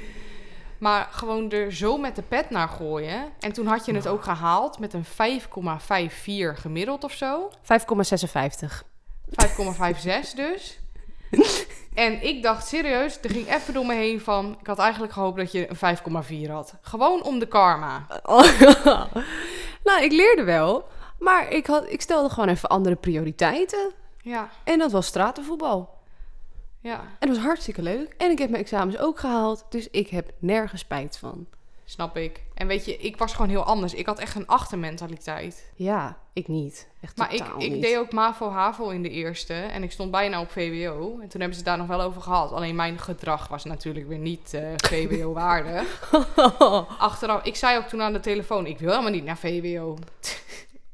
[0.78, 3.32] Maar gewoon er zo met de pet naar gooien.
[3.40, 5.06] En toen had je het ook gehaald met een
[6.56, 7.50] 5,54 gemiddeld of zo.
[7.50, 7.58] 5,56.
[9.30, 10.80] 5,56 dus.
[11.94, 14.58] En ik dacht serieus, er ging even door me heen van...
[14.60, 16.74] Ik had eigenlijk gehoopt dat je een 5,4 had.
[16.82, 18.06] Gewoon om de karma.
[19.84, 20.88] nou, ik leerde wel.
[21.20, 23.92] Maar ik, had, ik stelde gewoon even andere prioriteiten.
[24.22, 25.98] Ja, En dat was stratenvoetbal.
[26.80, 28.14] ja, En dat was hartstikke leuk.
[28.18, 29.66] En ik heb mijn examens ook gehaald.
[29.70, 31.48] Dus ik heb nergens spijt van.
[31.92, 32.44] Snap ik.
[32.54, 33.94] En weet je, ik was gewoon heel anders.
[33.94, 35.72] Ik had echt een achtermentaliteit.
[35.76, 36.88] Ja, ik niet.
[37.02, 37.82] Echt Maar ik, ik niet.
[37.82, 39.54] deed ook MAVO-HAVO in de eerste.
[39.54, 41.20] En ik stond bijna op VWO.
[41.22, 42.52] En toen hebben ze het daar nog wel over gehad.
[42.52, 46.12] Alleen mijn gedrag was natuurlijk weer niet eh, VWO-waardig.
[46.98, 48.66] Achteraf, ik zei ook toen aan de telefoon...
[48.66, 49.98] Ik wil helemaal niet naar VWO.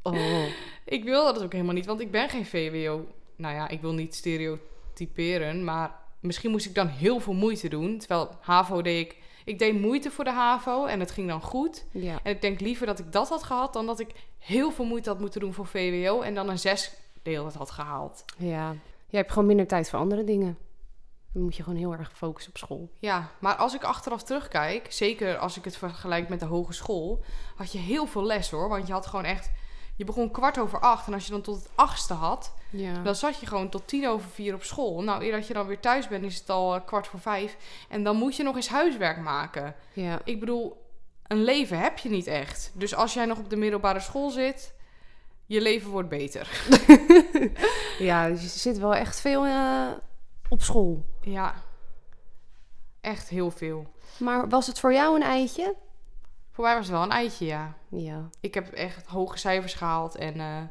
[0.02, 0.16] Oh.
[0.86, 3.08] Ik wil dat ook helemaal niet, want ik ben geen VWO.
[3.36, 7.98] Nou ja, ik wil niet stereotyperen, maar misschien moest ik dan heel veel moeite doen.
[7.98, 9.16] Terwijl HAVO deed ik...
[9.48, 11.86] Ik deed moeite voor de HAVO en het ging dan goed.
[11.92, 12.20] Ja.
[12.24, 13.74] En ik denk liever dat ik dat had gehad...
[13.74, 16.22] dan dat ik heel veel moeite had moeten doen voor VWO...
[16.22, 18.26] en dan een zes deel het had gehaald.
[18.38, 18.76] ja.
[19.10, 20.58] Je hebt gewoon minder tijd voor andere dingen.
[21.34, 22.92] Dan moet je gewoon heel erg focussen op school.
[23.00, 24.92] Ja, maar als ik achteraf terugkijk...
[24.92, 27.24] zeker als ik het vergelijk met de hogeschool...
[27.56, 28.70] had je heel veel les hoor.
[28.70, 29.52] Want je had gewoon echt...
[29.96, 32.54] Je begon kwart over acht en als je dan tot het achtste had...
[32.70, 33.04] Ja.
[33.04, 35.04] Dan zat je gewoon tot tien over vier op school.
[35.04, 37.58] Nou, eer dat je dan weer thuis bent, is het al eh, kwart voor vijf.
[37.90, 39.76] En dan moet je nog eens huiswerk maken.
[39.94, 40.20] ja.
[40.24, 40.86] Ik bedoel,
[41.28, 42.72] een leven heb je niet echt.
[42.74, 44.74] Dus als jij nog op de middelbare school zit,
[45.46, 46.62] je leven wordt beter.
[48.00, 49.88] ja, dus je zit wel echt veel eh,
[50.50, 51.06] op school.
[51.22, 51.56] Ja,
[53.02, 53.88] echt heel veel.
[54.20, 55.76] Maar was het voor jou een eitje?
[56.52, 57.74] Voor mij was het wel een eitje, ja.
[57.90, 58.30] Ja.
[58.40, 60.62] Ik heb echt hoge cijfers gehaald en eh,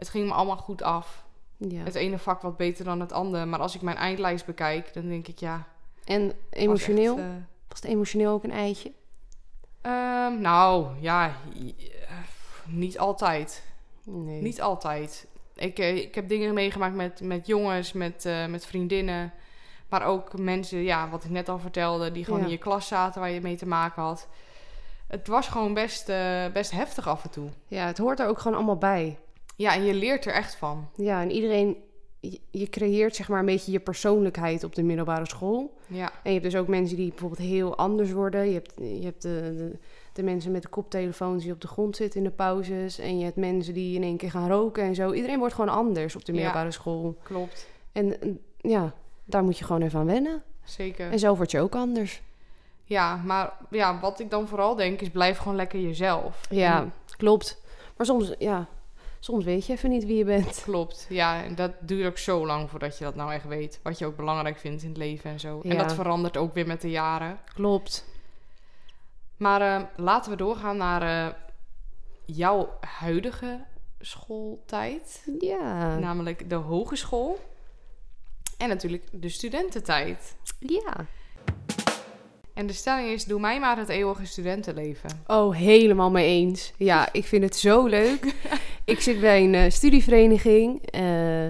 [0.00, 1.24] het ging me allemaal goed af.
[1.56, 1.82] ja.
[1.84, 3.44] Het ene vak wat beter dan het andere.
[3.46, 5.66] Maar als ik mijn eindlijst bekijk, dan denk ik ja.
[6.04, 7.16] En was emotioneel?
[7.16, 7.32] echt, eh,
[7.68, 8.92] Was het emotioneel ook een eitje?
[9.80, 12.14] Ehm, nou, ja, eh,
[12.66, 13.62] niet altijd.
[14.04, 14.42] Nee.
[14.42, 15.26] Niet altijd.
[15.54, 19.32] Ik, eh, ik heb dingen meegemaakt met, met jongens, met, met vriendinnen.
[19.88, 22.44] Maar ook mensen, ja, wat ik net al vertelde, die gewoon Ja.
[22.46, 24.28] in je klas zaten waar je mee te maken had.
[25.06, 26.06] Het was gewoon best,
[26.52, 27.48] best heftig af en toe.
[27.66, 29.18] Ja, het hoort er ook gewoon allemaal bij.
[29.60, 30.88] Ja, en je leert er echt van.
[30.96, 31.76] Ja, en iedereen...
[32.50, 35.76] Je, creëert zeg maar een beetje je persoonlijkheid op de middelbare school.
[35.86, 38.46] Ja, En je hebt dus ook mensen die bijvoorbeeld heel anders worden.
[38.46, 39.78] Je hebt, je hebt de, de,
[40.12, 42.98] de mensen met de koptelefoons die op de grond zitten in de pauzes.
[42.98, 45.12] En je hebt mensen die in één keer gaan roken en zo.
[45.12, 46.38] Iedereen wordt gewoon anders op de Ja.
[46.38, 47.16] middelbare school.
[47.22, 47.68] klopt.
[47.92, 48.94] En en, ja,
[49.24, 50.42] daar moet je gewoon even aan wennen.
[50.64, 51.10] Zeker.
[51.10, 52.22] En zo word je ook anders.
[52.84, 56.40] Ja, maar ja, wat ik dan vooral denk is blijf gewoon lekker jezelf.
[56.50, 57.62] Ja, En- klopt.
[57.96, 58.68] Maar soms, ja,
[59.20, 60.62] soms weet je even niet wie je bent.
[60.64, 61.44] Klopt, ja.
[61.44, 63.80] En dat duurt ook zo lang voordat je dat nou echt weet.
[63.82, 65.60] Wat je ook belangrijk vindt in het leven en zo.
[65.60, 67.38] En dat verandert ook weer met de jaren.
[67.54, 68.08] Klopt.
[69.36, 71.34] Maar eh, laten we doorgaan naar eh,
[72.24, 73.64] jouw huidige
[74.00, 75.26] schooltijd.
[75.38, 75.98] Ja.
[75.98, 77.38] Namelijk de hogeschool.
[78.58, 80.36] En natuurlijk de studententijd.
[80.58, 81.06] Ja.
[82.54, 85.10] En de stelling is, doe mij maar het eeuwige studentenleven.
[85.26, 86.72] Oh, helemaal mee eens.
[86.76, 88.34] Ja, ik vind het zo leuk.
[88.90, 90.86] ik zit bij een eh, studievereniging.
[90.90, 91.44] eh,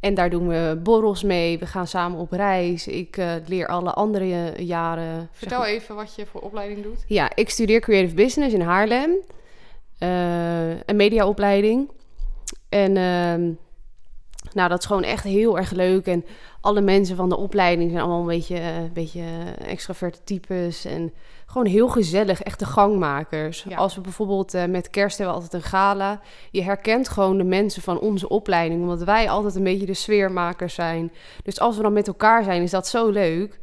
[0.00, 1.58] en daar doen we borrels mee.
[1.58, 2.86] We gaan samen op reis.
[2.86, 5.16] Ik eh, leer alle andere jaren.
[5.16, 7.04] zeg Vertel even wat je voor opleiding doet.
[7.06, 9.10] Ja, ik studeer Creative Business in Haarlem.
[9.98, 11.90] Een mediaopleiding.
[12.68, 13.52] En ehm,
[14.52, 16.06] nou, dat is gewoon echt heel erg leuk.
[16.06, 16.24] En
[16.60, 19.24] alle mensen van de opleiding zijn allemaal een beetje, een beetje
[19.58, 20.84] extraverte types.
[20.84, 21.12] En
[21.56, 23.64] gewoon heel gezellig, echt de gangmakers.
[23.68, 23.76] Ja.
[23.76, 26.20] Als we bijvoorbeeld eh, met kerst hebben we altijd een gala.
[26.50, 28.82] Je herkent gewoon de mensen van onze opleiding.
[28.82, 31.12] Omdat wij altijd een beetje de sfeermakers zijn.
[31.42, 33.58] Dus als we dan met elkaar zijn, is dat zo leuk.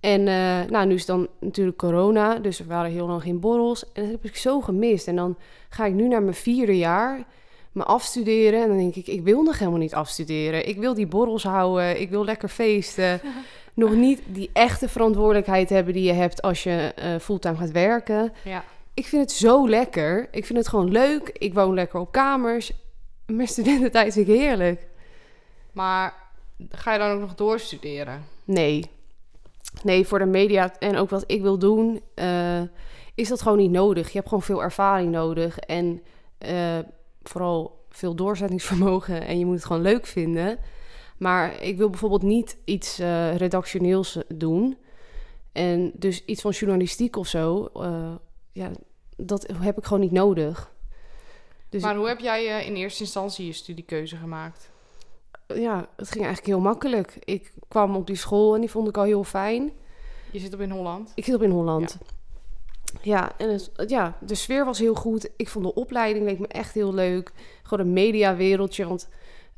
[0.00, 3.92] En eh, nou, nu is dan natuurlijk corona, dus er waren heel lang geen borrels.
[3.92, 5.08] En dat heb ik zo gemist.
[5.08, 5.36] En dan
[5.68, 7.24] ga ik nu naar mijn vierde jaar,
[7.72, 8.62] me afstuderen.
[8.62, 10.68] En dan denk ik, ik wil nog helemaal niet afstuderen.
[10.68, 13.20] Ik wil die borrels houden, ik wil lekker feesten.
[13.74, 18.32] nog niet die echte verantwoordelijkheid hebben die je hebt als je eh, fulltime gaat werken.
[18.44, 18.64] Ja.
[18.94, 20.28] Ik vind het zo lekker.
[20.30, 21.28] Ik vind het gewoon leuk.
[21.32, 22.72] Ik woon lekker op kamers.
[23.26, 24.86] Mijn studententijd vind ik heerlijk.
[25.72, 26.14] Maar
[26.70, 28.24] ga je dan ook nog doorstuderen?
[28.44, 28.90] Nee.
[29.82, 32.62] Nee, voor de media en ook wat ik wil doen, eh,
[33.14, 34.06] is dat gewoon niet nodig.
[34.06, 36.02] Je hebt gewoon veel ervaring nodig en
[36.38, 36.78] eh,
[37.22, 40.58] vooral veel doorzettingsvermogen en je moet het gewoon leuk vinden.
[41.20, 44.78] Maar ik wil bijvoorbeeld niet iets eh, redactioneels doen.
[45.52, 47.70] En dus iets van journalistiek of zo.
[47.74, 48.14] eh,
[48.52, 48.70] ja,
[49.16, 50.72] dat heb ik gewoon niet nodig.
[51.68, 54.70] Dus Maar hoe heb jij eh, in eerste instantie je studiekeuze gemaakt?
[55.54, 57.16] ja, het ging eigenlijk heel makkelijk.
[57.24, 59.72] Ik kwam op die school en die vond ik al heel fijn.
[60.30, 61.12] Je zit op in Holland.
[61.14, 61.98] Ik zit op in Holland.
[63.02, 65.30] Ja, en het, ja, de sfeer was heel goed.
[65.36, 67.32] Ik vond de opleiding leek me echt heel leuk.
[67.62, 68.86] Gewoon een mediawereldje.
[68.86, 69.08] Want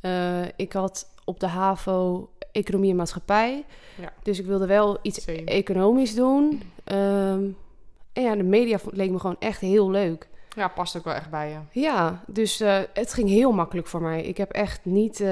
[0.00, 3.64] eh, ik had op de HAVO economie en maatschappij.
[4.00, 4.12] Ja.
[4.22, 5.44] Dus ik wilde wel iets Same.
[5.44, 6.62] economisch doen.
[6.84, 7.44] Ehm,
[8.12, 10.28] en ja, de media leek me gewoon echt heel leuk.
[10.56, 11.80] Ja, past ook wel echt bij je.
[11.80, 14.22] Ja, dus eh, het ging heel makkelijk voor mij.
[14.22, 15.28] Ik heb echt niet eh,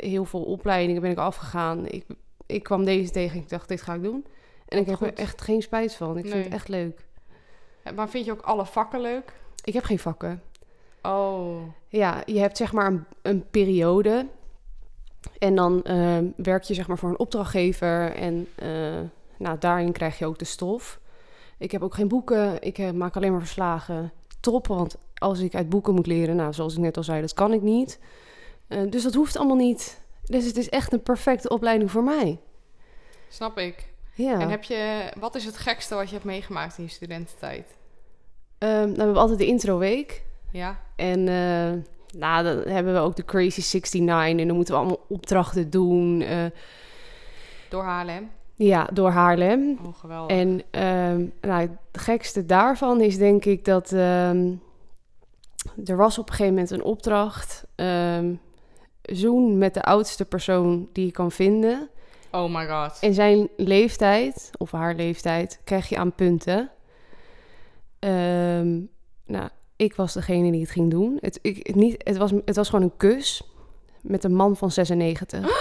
[0.00, 1.86] heel veel opleidingen ben ik afgegaan.
[1.86, 2.04] Ik,
[2.46, 4.26] ik kwam deze tegen en ik dacht, dit ga ik doen.
[4.68, 6.18] En ik heb er echt geen spijt van.
[6.18, 7.04] Ik vind het echt leuk.
[7.94, 9.32] Maar vind je ook alle vakken leuk?
[9.64, 10.42] Ik heb geen vakken.
[11.02, 11.56] Oh,
[11.88, 14.26] Ja, je hebt zeg maar een, een periode.
[15.38, 18.14] En dan ehm, werk je zeg maar voor een opdrachtgever.
[18.14, 18.68] En eh,
[19.38, 21.00] nou, daarin krijg je ook de stof.
[21.58, 22.62] Ik heb ook geen boeken.
[22.62, 24.12] Ik eh, maak alleen maar verslagen.
[24.40, 26.36] Top, want als ik uit boeken moet leren...
[26.36, 27.98] Nou, zoals ik net al zei, dat kan ik niet.
[28.68, 30.00] Eh, dus dat hoeft allemaal niet.
[30.24, 32.38] Dus het is echt een perfecte opleiding voor mij.
[33.28, 33.92] snap ik.
[34.14, 34.40] Ja.
[34.40, 37.76] En heb je, wat is het gekste wat je hebt meegemaakt in je studententijd?
[38.58, 40.22] Ehm, nou, we hebben altijd de introweek.
[40.50, 40.80] Ja?
[40.96, 41.72] En eh,
[42.18, 44.38] nou, dan hebben we ook de Crazy 69.
[44.40, 46.20] En dan moeten we allemaal opdrachten doen.
[46.22, 46.44] eh,
[47.68, 48.30] Door Haarlem?
[48.56, 49.78] Ja, door Haarlem.
[49.86, 50.36] Oh, geweldig.
[50.36, 51.70] En ehm, nou, het
[52.02, 54.52] gekste daarvan is denk ik dat ehm,
[55.84, 57.64] er was op een gegeven moment een opdracht.
[57.74, 58.34] ehm,
[59.02, 61.88] zoen met de oudste persoon die je kan vinden.
[62.30, 62.98] Oh my god.
[63.00, 66.70] En zijn leeftijd, of haar leeftijd, krijg je aan punten.
[69.26, 69.48] Nou,
[69.84, 71.18] ik was degene die het ging doen.
[71.20, 73.42] Het, ik, het niet, het, was, het was gewoon een kus
[74.00, 75.40] met een man van 96.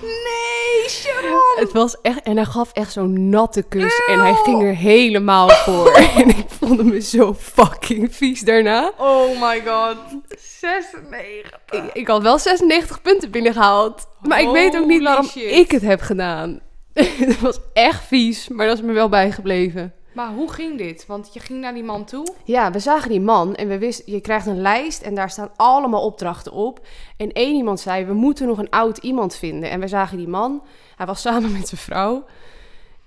[0.00, 1.40] Nee, Sharon!
[1.56, 5.48] Het was echt, en hij gaf echt zo'n natte kus en hij ging er helemaal
[5.48, 5.94] voor.
[6.16, 8.92] en ik voelde me zo fucking vies daarna.
[8.98, 9.96] Oh my god.
[10.38, 11.60] 96.
[11.70, 14.06] Ik, ik had wel 96 punten binnengehaald.
[14.20, 15.50] Maar ik weet ook niet waarom shit.
[15.50, 16.60] ik het heb gedaan.
[16.92, 19.94] Het was echt vies, maar dat is me wel bijgebleven.
[20.12, 21.06] Maar hoe ging dit?
[21.06, 22.26] Want je ging naar die man toe.
[22.44, 25.50] Ja, we zagen die man en we wisten, je krijgt een lijst en daar staan
[25.56, 26.86] allemaal opdrachten op.
[27.16, 29.70] En één iemand zei, we moeten nog een oud iemand vinden.
[29.70, 30.62] En we zagen die man,
[30.96, 32.24] hij was samen met zijn vrouw.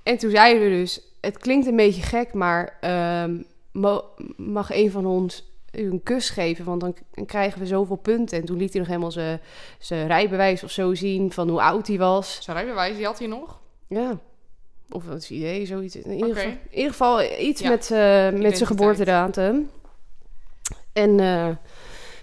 [0.03, 3.41] En toen zeiden we dus, het klinkt een beetje gek, maar ehm,
[4.37, 6.65] mag een van ons u een kus geven?
[6.65, 8.39] Want dan, dan krijgen we zoveel punten.
[8.39, 9.41] En toen liet hij nog helemaal zijn-
[9.79, 12.37] zijn rijbewijs of zo zien van hoe oud hij was.
[12.41, 13.59] Zijn rijbewijs, die had hij nog.
[13.87, 14.19] Ja.
[14.93, 15.95] Of het idee, zoiets.
[15.95, 17.69] In ieder, geval, in ieder geval iets Ja.
[17.69, 19.69] met, eh, met zijn geboortedatum.
[20.93, 21.49] En eh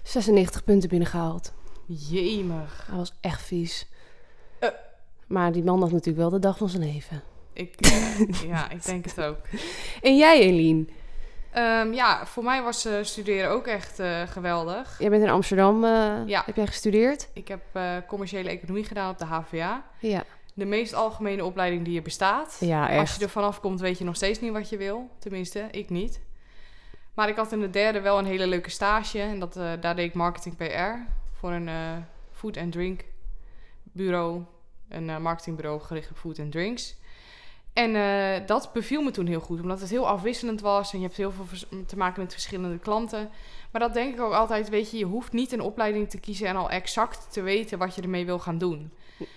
[0.03, 1.53] 96 punten binnengehaald.
[1.85, 2.83] Jemig.
[2.87, 3.87] Hij was echt vies.
[4.59, 4.69] Eh.
[5.27, 7.21] Maar die man had natuurlijk wel de dag van zijn leven.
[7.53, 8.19] Ik, eh,
[8.49, 9.37] ja, ik denk het ook.
[10.01, 10.85] En jij, Eline?
[11.51, 14.95] Ehm, ja, voor mij was eh, studeren ook echt eh, geweldig.
[14.99, 16.43] Jij bent in Amsterdam, eh, Ja.
[16.45, 17.29] heb jij gestudeerd?
[17.33, 19.83] Ik heb eh, commerciële economie gedaan op de HVA.
[19.99, 20.23] Ja.
[20.53, 22.57] De meest algemene opleiding die er bestaat.
[22.59, 25.09] Ja, Als je er vanaf komt, weet je nog steeds niet wat je wil.
[25.19, 26.21] Tenminste, ik niet.
[27.13, 29.19] Maar ik had in de derde wel een hele leuke stage.
[29.19, 31.11] En dat, eh, daar deed ik marketing PR.
[31.33, 31.97] Voor een eh,
[32.31, 33.03] food and drink
[33.83, 34.43] bureau.
[34.89, 36.95] Een eh, marketingbureau gericht op food and drinks.
[37.73, 39.61] En eh, dat beviel me toen heel goed.
[39.61, 40.93] Omdat het heel afwisselend was.
[40.93, 41.45] En je hebt heel veel
[41.87, 43.29] te maken met verschillende klanten.
[43.71, 44.69] Maar dat denk ik ook altijd.
[44.69, 46.47] Weet je, je hoeft niet een opleiding te kiezen.
[46.47, 48.91] En al exact te weten wat je ermee wil gaan doen.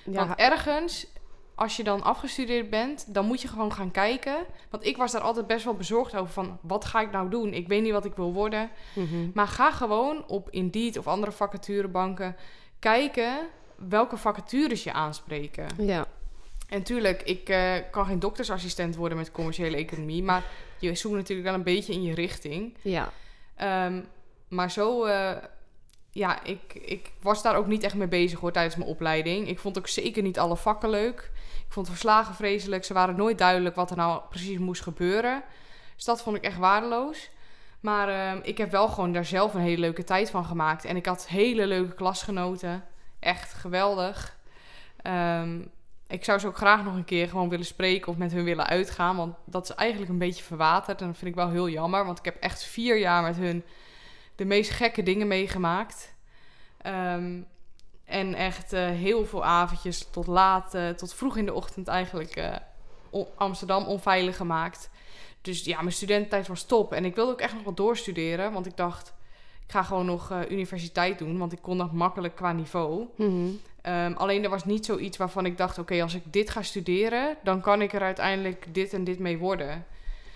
[0.04, 1.06] Ja, Want ergens,
[1.54, 4.36] als je dan afgestudeerd bent, dan moet je gewoon gaan kijken.
[4.70, 7.52] Want ik was daar altijd best wel bezorgd over van, wat ga ik nou doen?
[7.52, 8.70] Ik weet niet wat ik wil worden.
[8.94, 9.30] mhm.
[9.34, 12.36] Maar ga gewoon op Indeed of andere vacaturebanken
[12.78, 13.36] kijken
[13.88, 15.66] welke vacatures je aanspreken.
[15.78, 16.06] ja.
[16.74, 20.44] En tuurlijk, ik eh, kan geen doktersassistent worden met commerciële economie, maar
[20.78, 22.76] je zoekt natuurlijk wel een beetje in je richting.
[22.82, 23.12] ja.
[23.56, 24.00] Ehm,
[24.48, 25.36] maar zo, eh,
[26.10, 29.48] ja, ik, ik was daar ook niet echt mee bezig hoor tijdens mijn opleiding.
[29.48, 31.30] Ik vond ook zeker niet alle vakken leuk.
[31.66, 32.84] Ik vond verslagen vreselijk.
[32.84, 35.42] Ze waren nooit duidelijk wat er nou precies moest gebeuren.
[35.94, 37.30] Dus dat vond ik echt waardeloos.
[37.80, 40.84] Maar ehm, ik heb wel gewoon daar zelf een hele leuke tijd van gemaakt.
[40.84, 42.84] En ik had hele leuke klasgenoten.
[43.18, 44.36] Echt geweldig.
[45.02, 45.60] Ehm,
[46.08, 48.66] ik zou ze ook graag nog een keer gewoon willen spreken of met hun willen
[48.66, 49.16] uitgaan.
[49.16, 51.00] Want dat is eigenlijk een beetje verwaterd.
[51.00, 52.04] En dat vind ik wel heel jammer.
[52.04, 53.64] Want ik heb echt vier jaar met hun
[54.34, 56.14] de meest gekke dingen meegemaakt.
[56.82, 57.40] Ehm,
[58.04, 62.36] en echt eh, heel veel avondjes tot laat, eh, tot vroeg in de ochtend eigenlijk
[62.36, 62.56] eh,
[63.36, 64.90] Amsterdam onveilig gemaakt.
[65.40, 66.92] Dus ja, mijn studententijd was top.
[66.92, 68.52] En ik wilde ook echt nog wat doorstuderen.
[68.52, 69.14] Want ik dacht,
[69.66, 73.06] ik ga gewoon nog eh, universiteit doen, want ik kon dat makkelijk qua niveau.
[73.16, 73.48] Mhm.
[73.82, 77.36] Ehm, alleen er was niet zoiets waarvan ik dacht, oké, als ik dit ga studeren,
[77.42, 79.84] dan kan ik er uiteindelijk dit en dit mee worden.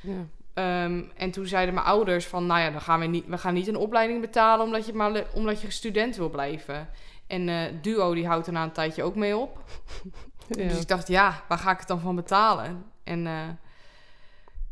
[0.01, 0.27] Ja.
[0.55, 3.55] Ehm, en toen zeiden mijn ouders van, nou ja, dan gaan we niet, we gaan
[3.55, 6.89] niet een opleiding betalen omdat je, maar, omdat je student wil blijven.
[7.27, 9.59] En eh, Duo die houdt er na een tijdje ook mee op.
[10.49, 10.69] Ja.
[10.69, 12.85] Dus ik dacht, ja, waar ga ik het dan van betalen?
[13.05, 13.33] En eh,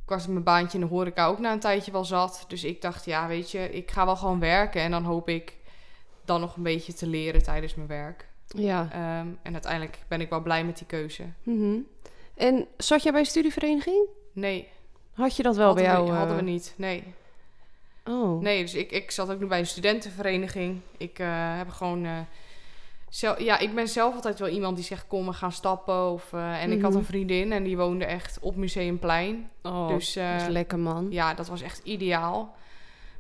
[0.07, 2.45] ik was mijn baantje in de horeca ook na een tijdje wel zat.
[2.49, 4.81] Dus ik dacht, ja, weet je, ik ga wel gewoon werken.
[4.81, 5.55] En dan hoop ik
[6.25, 8.29] dan nog een beetje te leren tijdens mijn werk.
[8.47, 8.89] ja.
[8.93, 11.23] Ehm, en uiteindelijk ben ik wel blij met die keuze.
[11.43, 11.77] Mhm.
[12.35, 14.07] En zat jij bij een studievereniging?
[14.33, 14.69] Nee,
[15.15, 16.05] Had je dat wel hadden, bij jou?
[16.07, 16.19] we, eh?
[16.19, 16.75] hadden we niet.
[16.77, 17.15] Nee.
[18.05, 18.41] Oh.
[18.43, 20.81] Nee, dus ik, ik zat ook nu bij een studentenvereniging.
[20.97, 22.05] Ik eh, heb gewoon.
[22.05, 22.19] eh,
[23.39, 26.11] ja, ik ben zelf altijd wel iemand die zegt: kom, we gaan stappen.
[26.11, 26.99] Of, eh, en ik had Mhm.
[27.01, 29.51] een vriendin en die woonde echt op Museumplein.
[29.63, 31.07] Oh, dus eh, dat is lekker man.
[31.11, 32.55] ja, dat was echt ideaal.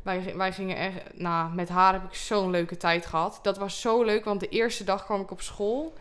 [0.02, 0.96] Wij, wij gingen echt.
[1.14, 3.38] Nou, met haar heb ik zo'n leuke tijd gehad.
[3.42, 5.94] Dat was zo leuk, want de eerste dag kwam ik op school.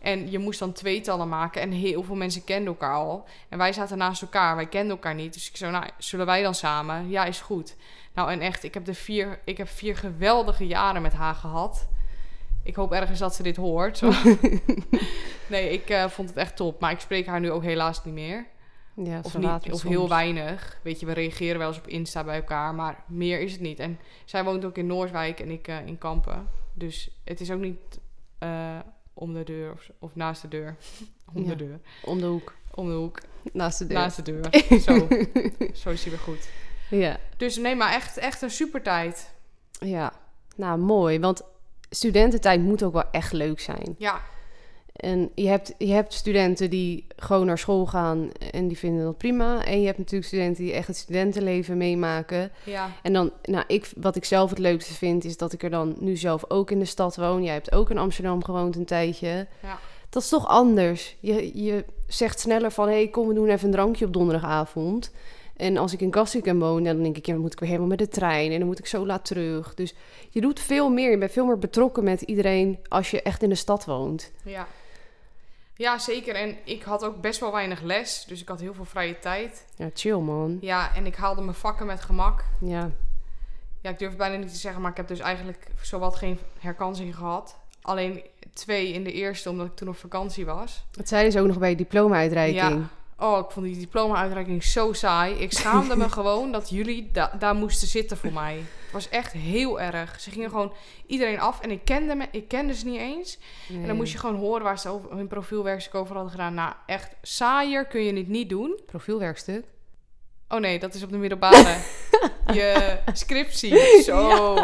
[0.00, 1.60] En je moest dan tweetallen maken.
[1.62, 3.24] En heel veel mensen kenden elkaar al.
[3.48, 4.56] En wij zaten naast elkaar.
[4.56, 5.32] Wij kenden elkaar niet.
[5.32, 7.08] Dus ik zei, nou, zullen wij dan samen?
[7.08, 7.76] Ja, is goed.
[8.14, 11.88] Nou, en echt, ik heb, de vier, ik heb vier geweldige jaren met haar gehad.
[12.62, 13.98] Ik hoop ergens dat ze dit hoort.
[13.98, 14.12] Zo.
[15.46, 16.80] nee, ik eh, vond het echt top.
[16.80, 18.46] Maar ik spreek haar nu ook helaas niet meer.
[18.94, 20.78] Ja, Of, niet, of heel weinig.
[20.82, 22.74] Weet je, we reageren wel eens op Insta bij elkaar.
[22.74, 23.78] Maar meer is het niet.
[23.78, 26.48] En zij woont ook in Noordwijk en ik eh, in Kampen.
[26.74, 28.00] Dus het is ook niet
[28.38, 28.78] eh,
[29.14, 30.76] om de deur of, of naast de deur.
[31.34, 31.48] om Ja.
[31.48, 31.80] de deur.
[32.04, 32.54] Om de hoek.
[32.74, 33.18] Om de hoek.
[33.52, 33.98] Naast de deur.
[33.98, 34.50] Naast de deur.
[34.86, 35.08] Zo.
[35.74, 36.48] Zo is hij weer goed.
[36.90, 37.16] Ja.
[37.36, 39.34] Dus nee, maar echt, echt een super tijd.
[39.80, 40.12] ja.
[40.56, 41.20] Nou, mooi.
[41.20, 41.42] Want
[41.94, 43.94] studententijd moet ook wel echt leuk zijn.
[43.98, 44.20] Ja,
[44.92, 49.18] En je hebt, je hebt studenten die gewoon naar school gaan en die vinden dat
[49.18, 49.64] prima.
[49.64, 52.50] En je hebt natuurlijk studenten die echt het studentenleven meemaken.
[52.64, 55.70] ja, En dan, nou, ik, wat ik zelf het leukste vind, is dat ik er
[55.70, 57.42] dan nu zelf ook in de stad woon.
[57.42, 59.46] Jij hebt ook in Amsterdam gewoond een tijdje.
[59.62, 59.78] Ja.
[60.08, 61.16] Dat is toch anders.
[61.20, 65.10] Je, je zegt sneller van, hé, hey, kom, we doen even een drankje op donderdagavond.
[65.62, 67.90] En als ik in Kastrikum woon, dan denk ik, ja, dan moet ik weer helemaal
[67.90, 68.52] met de trein.
[68.52, 69.74] En dan moet ik zo laat terug.
[69.74, 69.94] Dus
[70.30, 71.10] je doet veel meer.
[71.10, 74.32] Je bent veel meer betrokken met iedereen als je echt in de stad woont.
[74.44, 74.66] ja.
[75.76, 76.34] Ja, zeker.
[76.34, 78.24] En ik had ook best wel weinig les.
[78.28, 79.66] Dus ik had heel veel vrije tijd.
[79.76, 80.58] Ja, chill man.
[80.60, 82.44] Ja, en ik haalde mijn vakken met gemak.
[82.60, 82.90] Ja,
[83.80, 87.16] Ja, ik durf bijna niet te zeggen, maar ik heb dus eigenlijk zowat geen herkansing
[87.16, 87.58] gehad.
[87.82, 90.84] Alleen twee in de eerste, omdat ik toen op vakantie was.
[90.90, 92.80] dat zeiden ze ook nog bij je diploma-uitreiking.
[92.80, 92.88] Ja.
[93.22, 95.34] Oh, ik vond die diploma-uitreiking zo saai.
[95.34, 98.56] Ik schaamde me gewoon dat jullie da- daar moesten zitten voor mij.
[98.56, 100.20] Het was echt heel erg.
[100.20, 100.72] Ze gingen gewoon
[101.06, 103.38] iedereen af en ik kende, me, ik kende ze niet eens.
[103.68, 106.54] En dan moest je gewoon horen waar ze over, hun profielwerkstuk over hadden gedaan.
[106.54, 108.80] Nou, echt saaier kun je het niet doen.
[108.86, 109.64] Profielwerkstuk.
[110.48, 111.76] Oh nee, dat is op de middelbare.
[112.58, 114.02] je scriptie.
[114.02, 114.54] Zo.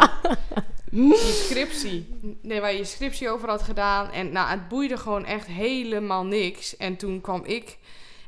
[0.91, 2.19] Je scriptie.
[2.41, 4.11] Nee, waar je je scriptie over had gedaan.
[4.11, 6.77] En nou, het boeide gewoon echt helemaal niks.
[6.77, 7.77] En toen kwam ik.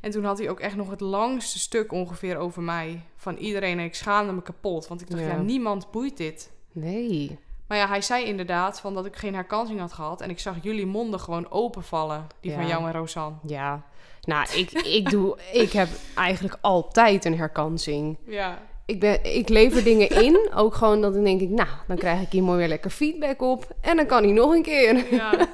[0.02, 3.02] En toen had hij ook echt nog het langste stuk ongeveer over mij.
[3.16, 3.80] Van iedereen.
[3.80, 4.88] En ik schaamde me kapot.
[4.88, 5.38] Want ik dacht, ja, Ja.
[5.42, 6.52] niemand boeit dit.
[6.72, 7.40] Nee.
[7.68, 10.22] Maar ja, hij zei inderdaad van dat ik geen herkansing had gehad.
[10.22, 12.28] En ik zag jullie monden gewoon openvallen.
[12.40, 13.38] Die van jou en Rosanne.
[13.46, 13.84] Ja.
[14.22, 18.18] Nou, ik, ik, doe, ik heb eigenlijk altijd een herkansing.
[18.28, 18.62] Ja.
[18.86, 20.50] Ik, ben, ik lever dingen in.
[20.56, 23.42] Ook gewoon dat dan denk ik, nou, dan krijg ik hier mooi weer lekker feedback
[23.42, 23.76] op.
[23.82, 25.14] En dan kan hij nog een keer.
[25.14, 25.32] Ja.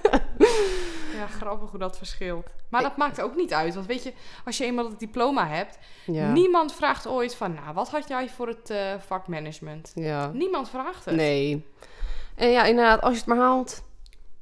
[1.17, 2.45] ja, grappig hoe dat verschilt.
[2.69, 3.73] Maar dat maakt ook niet uit.
[3.73, 4.13] Want weet je,
[4.45, 5.77] als je eenmaal het diploma hebt...
[6.05, 6.31] Ja.
[6.31, 7.53] Niemand vraagt ooit van...
[7.53, 9.91] Nou, wat had jij voor het eh, vak management?
[9.95, 10.27] ja.
[10.33, 11.15] Niemand vraagt het.
[11.15, 11.65] Nee.
[12.35, 13.83] En ja, inderdaad, als je het maar haalt,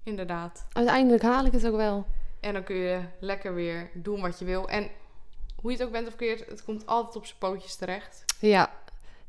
[0.03, 0.65] Inderdaad.
[0.71, 2.05] uiteindelijk haal ik het ook wel.
[2.39, 4.69] En dan kun je lekker weer doen wat je wil.
[4.69, 4.89] En
[5.61, 6.49] hoe je het ook bent of keert...
[6.49, 8.23] Het komt altijd op zijn pootjes terecht.
[8.39, 8.69] Ja.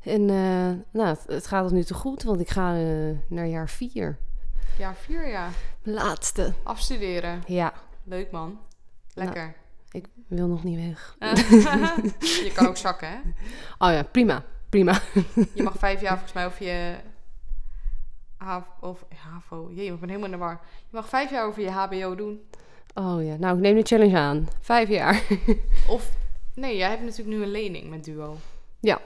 [0.03, 3.47] En eh, nou, het, het gaat tot nu toe goed, want ik ga eh, naar
[3.47, 4.17] jaar vier.
[4.77, 5.53] Ja, vier jaar.
[5.83, 6.53] Laatste.
[6.63, 7.43] Afstuderen.
[7.47, 7.73] Ja,
[8.03, 8.59] Leuk man.
[9.13, 9.55] Lekker.
[9.91, 11.15] ik wil nog niet weg.
[12.45, 13.17] je kan ook zakken, hè?
[13.77, 14.43] Oh ja, prima.
[14.69, 15.01] Prima.
[15.53, 16.95] Je mag vijf jaar volgens mij over je...
[18.37, 19.69] HAVO, of HAVO.
[19.71, 20.59] Jee, ik ben helemaal in de war.
[20.75, 22.41] Je mag vijf jaar over je HBO doen.
[22.93, 24.47] Oh ja, nou, ik neem de challenge aan.
[24.59, 25.23] Vijf jaar.
[25.87, 26.11] Of,
[26.53, 28.37] nee, jij hebt natuurlijk nu een lening met Duo.
[28.79, 29.01] Ja.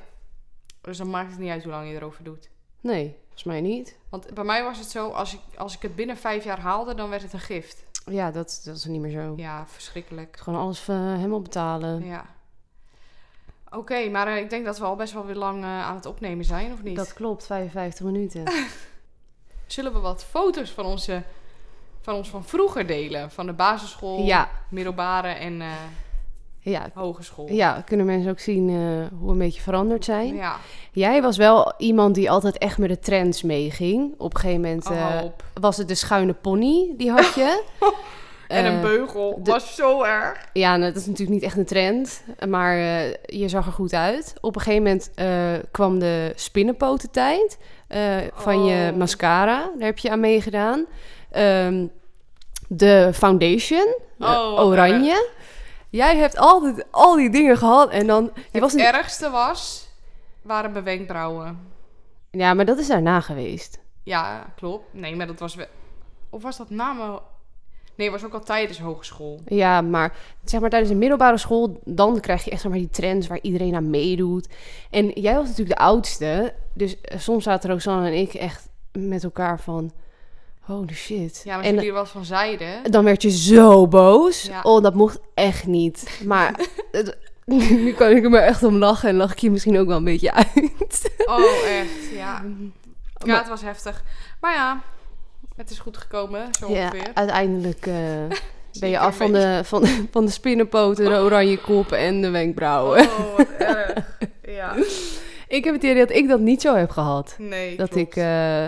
[0.82, 2.50] Dus dan maakt het niet uit hoe lang je erover doet.
[2.82, 3.96] Nee, volgens mij niet.
[4.10, 6.94] Want bij mij was het zo, als ik, als ik het binnen vijf jaar haalde,
[6.94, 7.84] dan werd het een gift.
[8.06, 9.34] Ja, dat, dat is niet meer zo.
[9.38, 10.38] Ja, verschrikkelijk.
[10.38, 12.06] Gewoon alles eh, helemaal betalen.
[12.06, 12.26] Ja.
[13.70, 16.06] Oké, maar eh, ik denk dat we al best wel weer lang eh, aan het
[16.06, 16.96] opnemen zijn, of niet?
[16.96, 18.44] Dat klopt, 55 minuten.
[19.68, 21.24] Zullen we wat foto's van, onze,
[22.02, 23.32] van ons van vroeger delen?
[23.32, 25.62] Van de basisschool, ja, middelbare en...
[26.64, 27.48] eh, Ja, hogeschool.
[27.52, 28.76] ja, kunnen mensen ook zien eh,
[29.18, 30.36] hoe we een beetje veranderd zijn.
[30.36, 30.56] Ja.
[30.92, 34.14] Jij was wel iemand die altijd echt met de trends meeging.
[34.18, 35.22] Op een gegeven moment Oh, eh,
[35.62, 37.64] was het de schuine pony, die had je.
[38.48, 40.46] En een Eh, beugel de- was zo erg.
[40.54, 43.94] Ja, nou, dat is natuurlijk niet echt een trend, maar eh, je zag er goed
[43.94, 44.34] uit.
[44.42, 45.28] Op een gegeven moment eh,
[45.72, 47.58] kwam de spinnenpotentijd
[47.88, 48.98] eh van je Oh.
[48.98, 49.72] mascara.
[49.78, 50.86] Daar heb je aan meegedaan.
[51.32, 51.86] Ehm,
[52.68, 55.28] de foundation, eh, Oh, oranje.
[55.92, 58.32] Jij hebt altijd al die dingen gehad en dan...
[58.36, 59.88] Je Het was ergste was,
[60.42, 61.60] waren mijn wenkbrauwen.
[62.32, 63.80] ja, maar dat is daarna geweest.
[64.04, 64.94] Ja, klopt.
[64.94, 65.56] Nee, maar dat was...
[65.56, 65.68] we-
[66.30, 67.20] Of was dat na mijn...
[67.96, 69.40] Nee, was ook al tijdens hogeschool.
[69.46, 72.90] Ja, maar zeg maar tijdens de middelbare school, dan krijg je echt zeg maar die
[72.90, 74.48] trends waar iedereen aan meedoet.
[74.90, 79.60] En jij was natuurlijk de oudste, dus soms zaten Rosanne en ik echt met elkaar
[79.60, 79.92] van,
[80.62, 81.42] holy shit.
[81.44, 82.66] Ja, maar en jullie was van zijde.
[82.90, 84.42] dan werd je zo boos.
[84.44, 84.60] Ja.
[84.62, 86.20] Oh, dat mocht echt niet.
[86.26, 86.60] Maar
[86.92, 87.18] het-
[87.86, 89.98] nu kan ik er maar echt om lachen en lach ik je misschien ook wel
[89.98, 91.12] een beetje uit.
[91.26, 92.16] Oh, echt.
[92.16, 92.44] Ja.
[93.24, 94.04] Ja, Maar- het was heftig.
[94.40, 94.82] Maar ja,
[95.56, 97.12] het is goed gekomen, zo Ja, ongeveer.
[97.14, 97.94] uiteindelijk eh,
[98.80, 103.00] ben je af van de, van, van de spinnenpoten, de oranje kop en de wenkbrauwen.
[103.02, 104.18] Oh, wat erg.
[104.44, 104.76] Ja.
[105.48, 107.36] Ik heb het idee dat ik dat niet zo heb gehad.
[107.38, 108.08] Nee, Dat klopt.
[108.08, 108.64] ik, eh,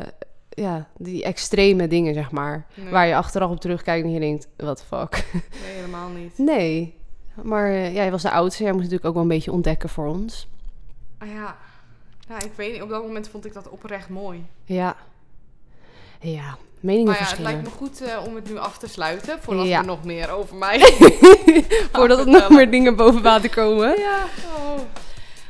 [0.55, 2.65] ja, die extreme dingen, zeg maar.
[2.75, 2.91] Nee.
[2.91, 5.23] Waar je achteraf op terugkijkt en je denkt, what the fuck.
[5.65, 6.37] Nee, helemaal niet.
[6.37, 6.95] Nee.
[7.41, 8.63] Maar eh, jij was de oudste.
[8.63, 10.47] Jij moest natuurlijk ook wel een beetje ontdekken voor ons.
[11.17, 11.57] Ah ja.
[12.27, 12.81] Nou, ik weet niet.
[12.81, 14.45] Op dat moment vond ik dat oprecht mooi.
[14.65, 14.95] Ja.
[16.19, 19.41] Ja, meningen Maar ja, het lijkt me goed eh, om het nu af te sluiten.
[19.41, 19.79] Voordat Ja.
[19.79, 20.79] er nog meer over mij
[21.93, 23.99] Voordat er nog meer dingen boven water komen.
[23.99, 24.23] Ja,
[24.55, 24.79] oh.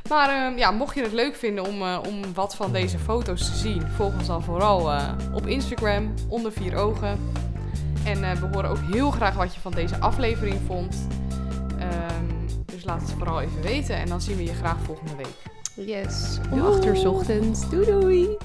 [0.10, 3.46] Maar ehm, ja, mocht je het leuk vinden om, eh, om wat van deze foto's
[3.46, 7.20] te zien, volg ons dan vooral eh, op Instagram, onder vier ogen.
[8.06, 11.08] En eh, we horen ook heel graag wat je van deze aflevering vond.
[11.80, 12.26] Ehm,
[12.66, 15.52] dus laat het vooral even weten en dan zien we je graag volgende week.
[15.88, 16.40] Yes.
[16.52, 17.70] Om acht uur 's ochtends.
[17.70, 18.38] Doei doei.